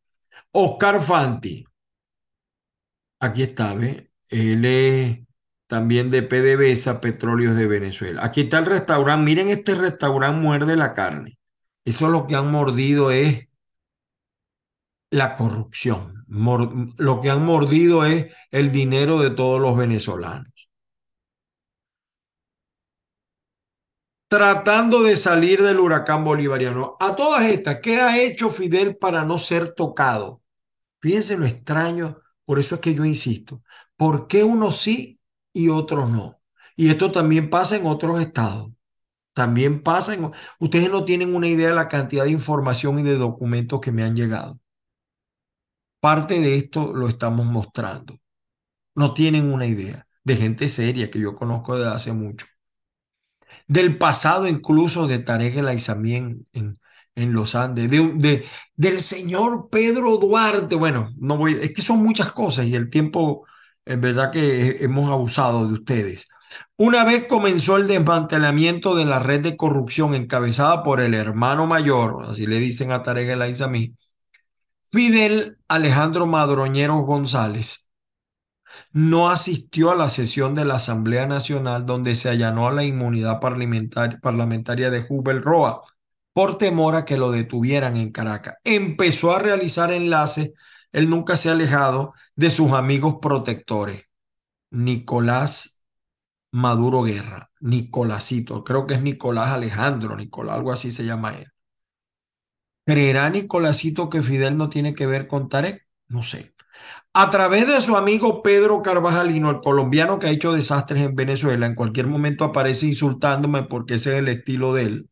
Oscar 0.53 1.01
Fanti, 1.01 1.65
aquí 3.21 3.43
está. 3.43 3.73
Él 3.73 4.65
es 4.65 5.19
también 5.67 6.11
de 6.11 6.23
PDVSA, 6.23 7.01
Petróleos 7.01 7.57
de 7.57 7.67
Venezuela. 7.67 8.25
Aquí 8.25 8.43
está 8.43 8.59
el 8.59 8.67
restaurante. 8.67 9.25
Miren, 9.25 9.49
este 9.49 9.75
restaurante 9.75 10.41
muerde 10.41 10.77
la 10.77 10.93
carne. 10.95 11.39
Eso 11.85 12.09
lo 12.09 12.27
que 12.27 12.37
han 12.37 12.51
mordido 12.51 13.11
es 13.11 13.49
la 15.11 15.37
corrupción. 15.37 16.25
lo 16.99 17.21
que 17.21 17.31
han 17.31 17.45
mordido 17.45 18.05
es 18.05 18.33
el 18.51 18.73
dinero 18.73 19.21
de 19.21 19.31
todos 19.31 19.61
los 19.61 19.77
venezolanos. 19.77 20.52
Tratando 24.33 25.03
de 25.03 25.15
salir 25.17 25.63
del 25.63 25.79
huracán 25.79 26.25
bolivariano. 26.25 26.97
A 26.99 27.15
todas 27.15 27.45
estas, 27.45 27.81
¿qué 27.83 28.01
ha 28.01 28.19
hecho 28.19 28.49
Fidel 28.49 28.97
para 28.97 29.27
no 29.27 29.37
ser 29.37 29.75
tocado? 29.75 30.41
Fíjense 31.03 31.37
lo 31.37 31.45
extraño, 31.45 32.19
por 32.47 32.59
eso 32.59 32.77
es 32.77 32.81
que 32.81 32.95
yo 32.95 33.05
insisto. 33.05 33.63
¿Por 33.95 34.29
qué 34.29 34.43
uno 34.43 34.73
sí 34.73 35.21
y 35.53 35.69
otros 35.69 36.09
no. 36.09 36.41
Y 36.77 36.89
esto 36.89 37.13
también 37.13 37.51
pasa 37.51 37.77
en 37.77 37.85
otros 37.85 38.23
estados. 38.23 38.71
También 39.35 39.83
pasa 39.83 40.15
en... 40.15 40.31
Ustedes 40.59 40.91
no 40.91 41.05
tienen 41.05 41.35
una 41.35 41.49
idea 41.49 41.69
de 41.69 41.75
la 41.75 41.89
cantidad 41.89 42.25
de 42.25 42.31
información 42.31 42.99
y 43.01 43.03
de 43.03 43.19
documentos 43.19 43.81
que 43.81 43.93
me 43.93 44.03
han 44.03 44.17
llegado. 44.17 44.59
Parte 46.01 46.41
de 46.41 46.57
esto 46.57 46.95
lo 46.95 47.07
estamos 47.07 47.45
mostrando. 47.45 48.19
No 48.95 49.13
tienen 49.13 49.53
una 49.53 49.67
idea 49.67 50.07
de 50.25 50.37
gente 50.37 50.69
seria 50.69 51.11
que 51.11 51.21
yo 51.21 51.35
conozco 51.35 51.77
desde 51.77 51.91
hace 51.91 52.13
mucho. 52.15 52.47
Del 53.69 53.99
pasado 53.99 54.47
incluso 54.47 55.07
de 55.07 55.19
Tarek 55.19 55.57
El 55.57 55.69
Aizamí 55.69 56.15
en, 56.15 56.47
en 57.15 57.33
los 57.33 57.55
Andes, 57.55 57.91
de, 57.91 58.45
del 58.77 59.01
señor 59.01 59.69
Pedro 59.71 60.17
Duarte. 60.17 60.77
Bueno, 60.77 61.11
no 61.19 61.37
voy, 61.37 61.59
es 61.61 61.73
que 61.73 61.83
son 61.83 62.03
muchas 62.03 62.33
cosas 62.33 62.67
y 62.67 62.75
el 62.75 62.91
tiempo 62.91 63.47
es 63.85 64.01
verdad 64.01 64.31
que 64.31 64.79
hemos 64.81 65.11
abusado 65.11 65.67
de 65.67 65.75
ustedes. 65.75 66.29
Una 66.77 67.05
vez 67.05 67.27
comenzó 67.29 67.77
el 67.77 67.87
desmantelamiento 67.87 68.95
de 68.95 69.05
la 69.07 69.19
red 69.19 69.41
de 69.41 69.57
corrupción 69.57 70.15
encabezada 70.15 70.83
por 70.83 71.01
el 71.01 71.15
hermano 71.15 71.67
mayor, 71.67 72.27
así 72.29 72.47
le 72.47 72.59
dicen 72.59 72.93
a 72.93 73.03
Tarek 73.03 73.31
El 73.31 73.43
Aizamí, 73.43 73.95
Fidel 74.91 75.59
Alejandro 75.69 76.27
Madroñero 76.27 76.97
González 76.99 77.91
no 78.93 79.31
asistió 79.31 79.91
a 79.91 79.97
la 79.97 80.09
sesión 80.09 80.55
de 80.55 80.65
la 80.65 80.75
Asamblea 80.75 81.27
Nacional 81.27 81.87
donde 81.87 82.15
se 82.15 82.29
allanó 82.29 82.69
a 82.69 82.73
la 82.73 82.85
inmunidad 82.85 83.41
parlamentaria, 83.41 84.91
de 84.91 85.03
Jubel 85.03 85.43
Roa 85.43 85.83
por 86.33 86.59
temor 86.59 86.95
a 86.95 87.05
que 87.05 87.19
lo 87.19 87.31
detuvieran 87.31 87.97
en 87.97 88.11
Caracas. 88.11 88.57
Empezó 88.65 89.35
a 89.35 89.39
realizar 89.39 89.93
enlaces 89.93 90.53
él 90.93 91.09
nunca 91.09 91.37
se 91.37 91.49
ha 91.49 91.53
alejado 91.53 92.15
de 92.37 92.51
sus 92.51 92.73
amigos 92.73 93.17
protectores. 93.21 94.05
Nicolás 94.71 95.83
Maduro 96.53 97.03
Guerra, 97.03 97.51
Nicolásito, 97.61 98.63
creo 98.63 98.87
que 98.87 98.95
es 98.95 99.03
Nicolás 99.03 99.51
Alejandro, 99.51 100.17
Nicolás, 100.17 100.57
algo 100.57 100.71
así 100.71 100.93
se 100.93 101.05
llama 101.05 101.39
él. 101.39 101.47
¿Creerá 102.85 103.31
Nicolásito 103.31 104.11
que 104.11 104.23
Fidel 104.23 104.57
no 104.57 104.69
tiene 104.69 104.95
que 104.95 105.07
ver 105.07 105.27
con 105.29 105.49
Tarek? 105.49 105.89
No 106.09 106.23
sé. 106.23 106.52
A 107.15 107.29
través 107.29 107.67
de 107.67 107.79
su 107.83 107.95
amigo 107.95 108.43
Pedro 108.43 108.81
Carvajalino, 108.81 109.51
el 109.51 109.61
colombiano 109.61 110.19
que 110.19 110.29
ha 110.29 110.31
hecho 110.31 110.53
desastres 110.53 111.03
en 111.03 111.15
Venezuela, 111.15 111.67
en 111.67 111.75
cualquier 111.75 112.07
momento 112.07 112.43
aparece 112.45 112.87
insultándome 112.87 113.65
porque 113.65 113.95
ese 113.95 114.13
es 114.13 114.19
el 114.21 114.29
estilo 114.29 114.73
de 114.73 114.83
él. 114.85 115.11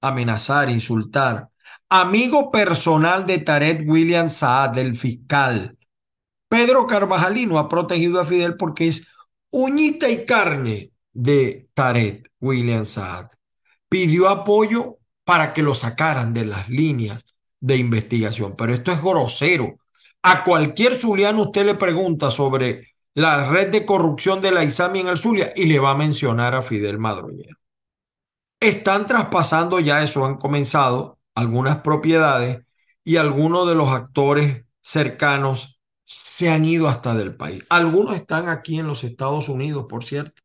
Amenazar, 0.00 0.70
insultar. 0.70 1.50
Amigo 1.90 2.50
personal 2.50 3.26
de 3.26 3.38
Tarek 3.38 3.86
William 3.86 4.30
Saad, 4.30 4.70
del 4.70 4.94
fiscal. 4.94 5.76
Pedro 6.48 6.86
Carvajalino 6.86 7.58
ha 7.58 7.68
protegido 7.68 8.20
a 8.20 8.24
Fidel 8.24 8.56
porque 8.56 8.88
es 8.88 9.06
uñita 9.50 10.08
y 10.08 10.24
carne 10.24 10.92
de 11.12 11.68
Tarek 11.74 12.32
William 12.40 12.86
Saad. 12.86 13.26
Pidió 13.90 14.30
apoyo 14.30 14.96
para 15.24 15.52
que 15.52 15.62
lo 15.62 15.74
sacaran 15.74 16.32
de 16.32 16.46
las 16.46 16.70
líneas 16.70 17.26
de 17.60 17.76
investigación, 17.76 18.54
pero 18.56 18.72
esto 18.72 18.92
es 18.92 19.02
grosero. 19.02 19.76
A 20.22 20.44
cualquier 20.44 20.94
zuliano 20.94 21.42
usted 21.42 21.64
le 21.64 21.74
pregunta 21.74 22.30
sobre 22.30 22.94
la 23.14 23.50
red 23.50 23.70
de 23.70 23.84
corrupción 23.84 24.40
de 24.40 24.52
la 24.52 24.64
ISAMI 24.64 25.00
en 25.00 25.08
el 25.08 25.16
Zulia 25.16 25.52
y 25.56 25.66
le 25.66 25.78
va 25.78 25.90
a 25.90 25.96
mencionar 25.96 26.54
a 26.54 26.62
Fidel 26.62 26.98
Madroñero. 26.98 27.56
Están 28.60 29.06
traspasando 29.06 29.80
ya 29.80 30.02
eso, 30.02 30.24
han 30.24 30.36
comenzado 30.36 31.18
algunas 31.34 31.78
propiedades 31.78 32.60
y 33.04 33.16
algunos 33.16 33.68
de 33.68 33.74
los 33.74 33.88
actores 33.88 34.64
cercanos 34.82 35.80
se 36.04 36.48
han 36.48 36.64
ido 36.64 36.88
hasta 36.88 37.14
del 37.14 37.36
país. 37.36 37.64
Algunos 37.68 38.16
están 38.16 38.48
aquí 38.48 38.78
en 38.78 38.86
los 38.86 39.04
Estados 39.04 39.48
Unidos, 39.48 39.86
por 39.88 40.04
cierto. 40.04 40.42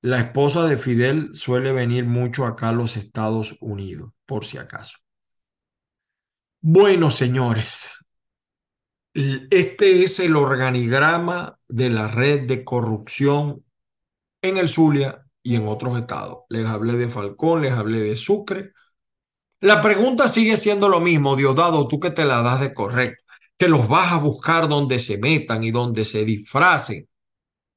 La 0.00 0.20
esposa 0.20 0.66
de 0.66 0.78
Fidel 0.78 1.30
suele 1.34 1.72
venir 1.72 2.04
mucho 2.04 2.46
acá 2.46 2.68
a 2.68 2.72
los 2.72 2.96
Estados 2.96 3.56
Unidos, 3.60 4.12
por 4.24 4.44
si 4.44 4.58
acaso. 4.58 4.98
Bueno, 6.60 7.10
señores, 7.10 8.05
este 9.50 10.02
es 10.02 10.20
el 10.20 10.36
organigrama 10.36 11.58
de 11.68 11.90
la 11.90 12.08
red 12.08 12.46
de 12.46 12.64
corrupción 12.64 13.64
en 14.42 14.58
el 14.58 14.68
Zulia 14.68 15.26
y 15.42 15.56
en 15.56 15.68
otros 15.68 15.98
estados. 15.98 16.40
Les 16.48 16.66
hablé 16.66 16.94
de 16.94 17.08
Falcón, 17.08 17.62
les 17.62 17.72
hablé 17.72 18.00
de 18.00 18.16
Sucre, 18.16 18.72
la 19.60 19.80
pregunta 19.80 20.28
sigue 20.28 20.56
siendo 20.56 20.88
lo 20.88 21.00
mismo, 21.00 21.34
Diosdado, 21.34 21.88
tú 21.88 21.98
que 21.98 22.10
te 22.10 22.24
la 22.26 22.42
das 22.42 22.60
de 22.60 22.74
correcto, 22.74 23.22
que 23.56 23.68
los 23.68 23.88
vas 23.88 24.12
a 24.12 24.18
buscar 24.18 24.68
donde 24.68 24.98
se 24.98 25.18
metan 25.18 25.64
y 25.64 25.70
donde 25.70 26.04
se 26.04 26.24
disfracen. 26.24 27.08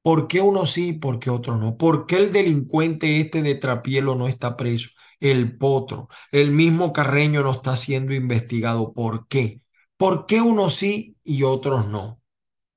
¿Por 0.02 0.28
qué 0.28 0.40
uno 0.40 0.66
sí 0.66 0.94
por 0.94 1.18
qué 1.18 1.30
otro 1.30 1.56
no? 1.56 1.76
¿Por 1.76 2.06
qué 2.06 2.16
el 2.18 2.32
delincuente 2.32 3.20
este 3.20 3.42
de 3.42 3.54
Trapielo 3.54 4.14
no 4.14 4.28
está 4.28 4.56
preso? 4.56 4.90
El 5.20 5.56
potro, 5.58 6.08
el 6.32 6.50
mismo 6.52 6.92
Carreño 6.92 7.42
no 7.42 7.50
está 7.52 7.76
siendo 7.76 8.14
investigado. 8.14 8.92
¿Por 8.92 9.26
qué? 9.28 9.60
¿Por 10.00 10.24
qué 10.24 10.40
unos 10.40 10.76
sí 10.76 11.18
y 11.24 11.42
otros 11.42 11.86
no? 11.86 12.22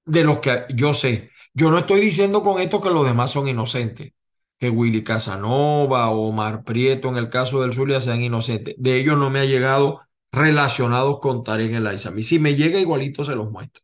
De 0.04 0.26
los 0.26 0.40
que 0.40 0.66
yo 0.76 0.94
sé. 0.94 1.32
Yo 1.54 1.72
no 1.72 1.78
estoy 1.78 2.02
diciendo 2.02 2.44
con 2.44 2.60
esto 2.60 2.82
que 2.82 2.90
los 2.90 3.06
demás 3.06 3.32
son 3.32 3.48
inocentes 3.48 4.12
que 4.60 4.70
Willy 4.70 5.06
Casanova 5.06 6.10
o 6.10 6.28
Omar 6.28 6.66
Prieto 6.66 7.08
en 7.08 7.16
el 7.16 7.30
caso 7.30 7.62
del 7.62 7.72
Zulia 7.72 8.02
sean 8.02 8.22
inocentes. 8.22 8.76
De 8.78 8.98
ellos 9.00 9.18
no 9.18 9.30
me 9.30 9.40
ha 9.40 9.46
llegado 9.46 10.02
relacionados 10.34 11.22
con 11.22 11.46
Tarek 11.46 11.72
El 11.72 11.88
Aizami. 11.88 12.24
Si 12.24 12.40
me 12.40 12.56
llega 12.56 12.78
igualito 12.78 13.24
se 13.24 13.38
los 13.38 13.50
muestro. 13.50 13.82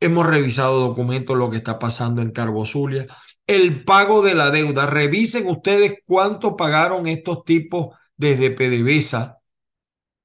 Hemos 0.00 0.26
revisado 0.26 0.80
documentos, 0.80 1.36
lo 1.36 1.48
que 1.48 1.58
está 1.58 1.78
pasando 1.78 2.22
en 2.22 2.32
Carbo 2.32 2.66
Zulia. 2.66 3.06
El 3.46 3.84
pago 3.84 4.20
de 4.20 4.34
la 4.34 4.50
deuda. 4.50 4.86
Revisen 4.86 5.46
ustedes 5.46 5.98
cuánto 6.04 6.56
pagaron 6.56 7.06
estos 7.06 7.44
tipos 7.44 7.94
desde 8.16 8.50
PDVSA 8.50 9.41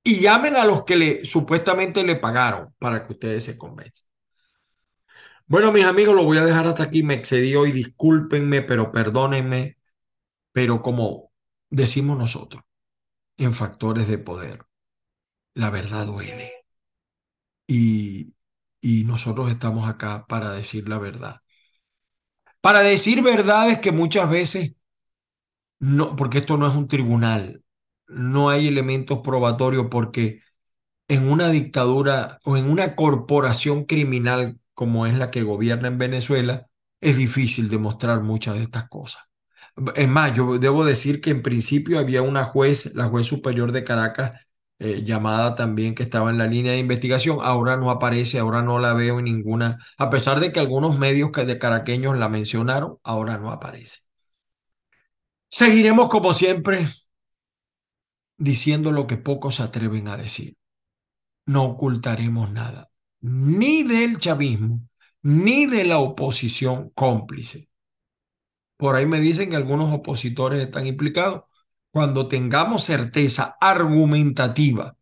y 0.08 0.22
llamen 0.22 0.56
a 0.56 0.64
los 0.64 0.86
que 0.86 0.96
le, 0.96 1.26
supuestamente 1.26 2.02
le 2.06 2.16
pagaron 2.16 2.74
para 2.80 3.06
que 3.06 3.12
ustedes 3.12 3.44
se 3.44 3.58
convenzan. 3.58 4.08
Bueno, 5.48 5.74
mis 5.74 5.84
amigos, 5.84 6.16
lo 6.16 6.24
voy 6.24 6.38
a 6.38 6.46
dejar 6.46 6.66
hasta 6.66 6.84
aquí. 6.84 7.04
Me 7.04 7.14
excedí 7.16 7.56
hoy, 7.56 7.74
discúlpenme, 7.74 8.62
pero 8.62 8.90
perdónenme. 8.92 9.78
Pero 10.54 10.82
como 10.82 11.32
decimos 11.70 12.18
nosotros, 12.18 12.64
en 13.38 13.54
factores 13.54 14.08
de 14.08 14.20
poder, 14.20 14.66
la 15.56 15.70
verdad 15.72 16.08
duele. 16.08 16.54
Y, 17.68 18.36
y 18.82 19.04
nosotros 19.06 19.50
estamos 19.52 19.88
acá 19.88 20.26
para 20.28 20.52
decir 20.54 20.88
la 20.90 21.00
verdad. 21.00 21.42
Para 22.62 22.82
decir 22.82 23.24
verdades 23.24 23.80
que 23.80 23.92
muchas 23.92 24.30
veces 24.30 24.74
no, 25.80 26.16
porque 26.16 26.40
esto 26.40 26.58
no 26.58 26.68
es 26.68 26.76
un 26.76 26.88
tribunal, 26.88 27.64
no 28.08 28.50
hay 28.50 28.68
elementos 28.68 29.20
probatorios 29.20 29.88
porque 29.92 30.42
en 31.08 31.30
una 31.30 31.50
dictadura 31.50 32.40
o 32.44 32.58
en 32.58 32.70
una 32.70 32.96
corporación 32.96 33.86
criminal 33.86 34.60
como 34.78 35.08
es 35.08 35.18
la 35.18 35.32
que 35.32 35.42
gobierna 35.42 35.88
en 35.88 35.98
Venezuela, 35.98 36.68
es 37.02 37.18
difícil 37.18 37.68
demostrar 37.68 38.22
muchas 38.22 38.54
de 38.56 38.62
estas 38.62 38.88
cosas. 38.88 39.24
Es 39.96 40.08
más, 40.08 40.36
yo 40.36 40.60
debo 40.60 40.86
decir 40.86 41.20
que 41.20 41.32
en 41.32 41.42
principio 41.42 41.98
había 41.98 42.22
una 42.22 42.44
juez, 42.44 42.94
la 42.94 43.06
juez 43.06 43.26
superior 43.26 43.72
de 43.72 43.84
Caracas, 43.84 44.40
eh, 44.78 45.04
llamada 45.04 45.56
también 45.56 45.96
que 45.96 46.04
estaba 46.04 46.30
en 46.30 46.38
la 46.38 46.46
línea 46.46 46.74
de 46.74 46.78
investigación, 46.78 47.40
ahora 47.42 47.76
no 47.76 47.90
aparece, 47.90 48.38
ahora 48.38 48.62
no 48.62 48.78
la 48.78 48.94
veo 48.94 49.18
en 49.18 49.26
ninguna, 49.26 49.80
a 49.98 50.12
pesar 50.12 50.40
de 50.40 50.52
que 50.52 50.60
algunos 50.60 51.00
medios 51.00 51.32
de 51.32 51.58
caraqueños 51.58 52.16
la 52.16 52.30
mencionaron, 52.30 53.00
ahora 53.04 53.40
no 53.40 53.52
aparece. 53.52 54.02
Seguiremos 55.50 56.08
como 56.10 56.34
siempre 56.34 56.86
diciendo 58.38 58.92
lo 58.92 59.08
que 59.08 59.18
pocos 59.18 59.56
se 59.56 59.64
atreven 59.64 60.08
a 60.08 60.18
decir. 60.18 60.56
No 61.46 61.64
ocultaremos 61.66 62.52
nada, 62.52 62.90
ni 63.22 63.84
del 63.84 64.20
chavismo, 64.20 64.88
ni 65.22 65.66
de 65.66 65.84
la 65.86 66.00
oposición 66.00 66.92
cómplice. 66.92 67.70
Por 68.78 68.96
ahí 68.96 69.06
me 69.06 69.20
dicen 69.20 69.50
que 69.50 69.56
algunos 69.56 69.94
opositores 69.94 70.62
están 70.62 70.86
implicados. 70.86 71.44
Cuando 71.92 72.28
tengamos 72.28 72.84
certeza 72.84 73.58
argumentativa, 73.60 74.96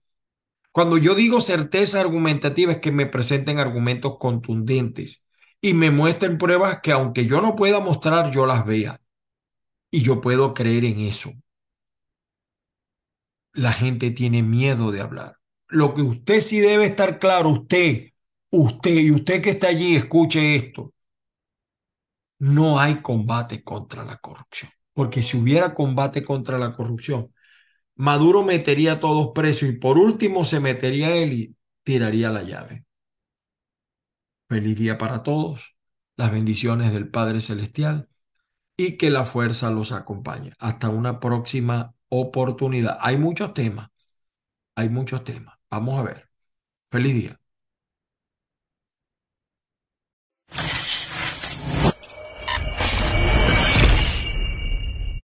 cuando 0.71 0.97
yo 0.97 1.15
digo 1.15 1.39
certeza 1.39 2.01
argumentativa 2.01 2.73
es 2.73 2.79
que 2.79 2.91
me 2.91 3.05
presenten 3.05 3.59
argumentos 3.59 4.17
contundentes 4.19 5.25
y 5.61 5.73
me 5.73 5.89
muestren 5.89 6.37
pruebas 6.37 6.81
que 6.81 6.91
aunque 6.91 7.25
yo 7.25 7.41
no 7.41 7.55
pueda 7.55 7.79
mostrar, 7.79 8.31
yo 8.31 8.45
las 8.45 8.65
vea. 8.65 9.01
Y 9.89 10.01
yo 10.03 10.21
puedo 10.21 10.53
creer 10.53 10.85
en 10.85 10.99
eso. 10.99 11.31
La 13.55 13.71
gente 13.71 14.11
tiene 14.11 14.43
miedo 14.43 14.91
de 14.91 15.01
hablar. 15.01 15.37
Lo 15.69 15.93
que 15.93 16.01
usted 16.01 16.41
sí 16.41 16.59
debe 16.59 16.85
estar 16.85 17.19
claro, 17.19 17.49
usted, 17.49 18.09
usted 18.51 18.95
y 18.95 19.11
usted 19.11 19.41
que 19.41 19.51
está 19.51 19.67
allí, 19.67 19.95
escuche 19.95 20.55
esto. 20.55 20.93
No 22.39 22.79
hay 22.79 23.01
combate 23.01 23.63
contra 23.63 24.03
la 24.03 24.17
corrupción. 24.17 24.69
Porque 24.93 25.21
si 25.23 25.37
hubiera 25.37 25.73
combate 25.73 26.23
contra 26.23 26.57
la 26.57 26.73
corrupción, 26.73 27.33
Maduro 27.95 28.43
metería 28.43 28.93
a 28.93 28.99
todos 28.99 29.31
presos 29.33 29.69
y 29.69 29.71
por 29.73 29.97
último 29.97 30.43
se 30.43 30.59
metería 30.59 31.15
él 31.15 31.33
y 31.33 31.55
tiraría 31.83 32.29
la 32.29 32.43
llave. 32.43 32.85
Feliz 34.49 34.77
día 34.77 34.97
para 34.97 35.23
todos. 35.23 35.75
Las 36.17 36.31
bendiciones 36.31 36.91
del 36.91 37.09
Padre 37.09 37.39
Celestial 37.39 38.09
y 38.77 38.97
que 38.97 39.09
la 39.09 39.25
fuerza 39.25 39.71
los 39.71 39.93
acompañe. 39.93 40.53
Hasta 40.59 40.89
una 40.89 41.19
próxima 41.19 41.94
oportunidad. 42.21 42.97
Hay 43.01 43.17
muchos 43.17 43.53
temas, 43.53 43.89
hay 44.75 44.89
muchos 44.89 45.23
temas. 45.23 45.57
Vamos 45.69 45.99
a 45.99 46.03
ver. 46.03 46.29
Feliz 46.89 47.15
día. 47.15 47.39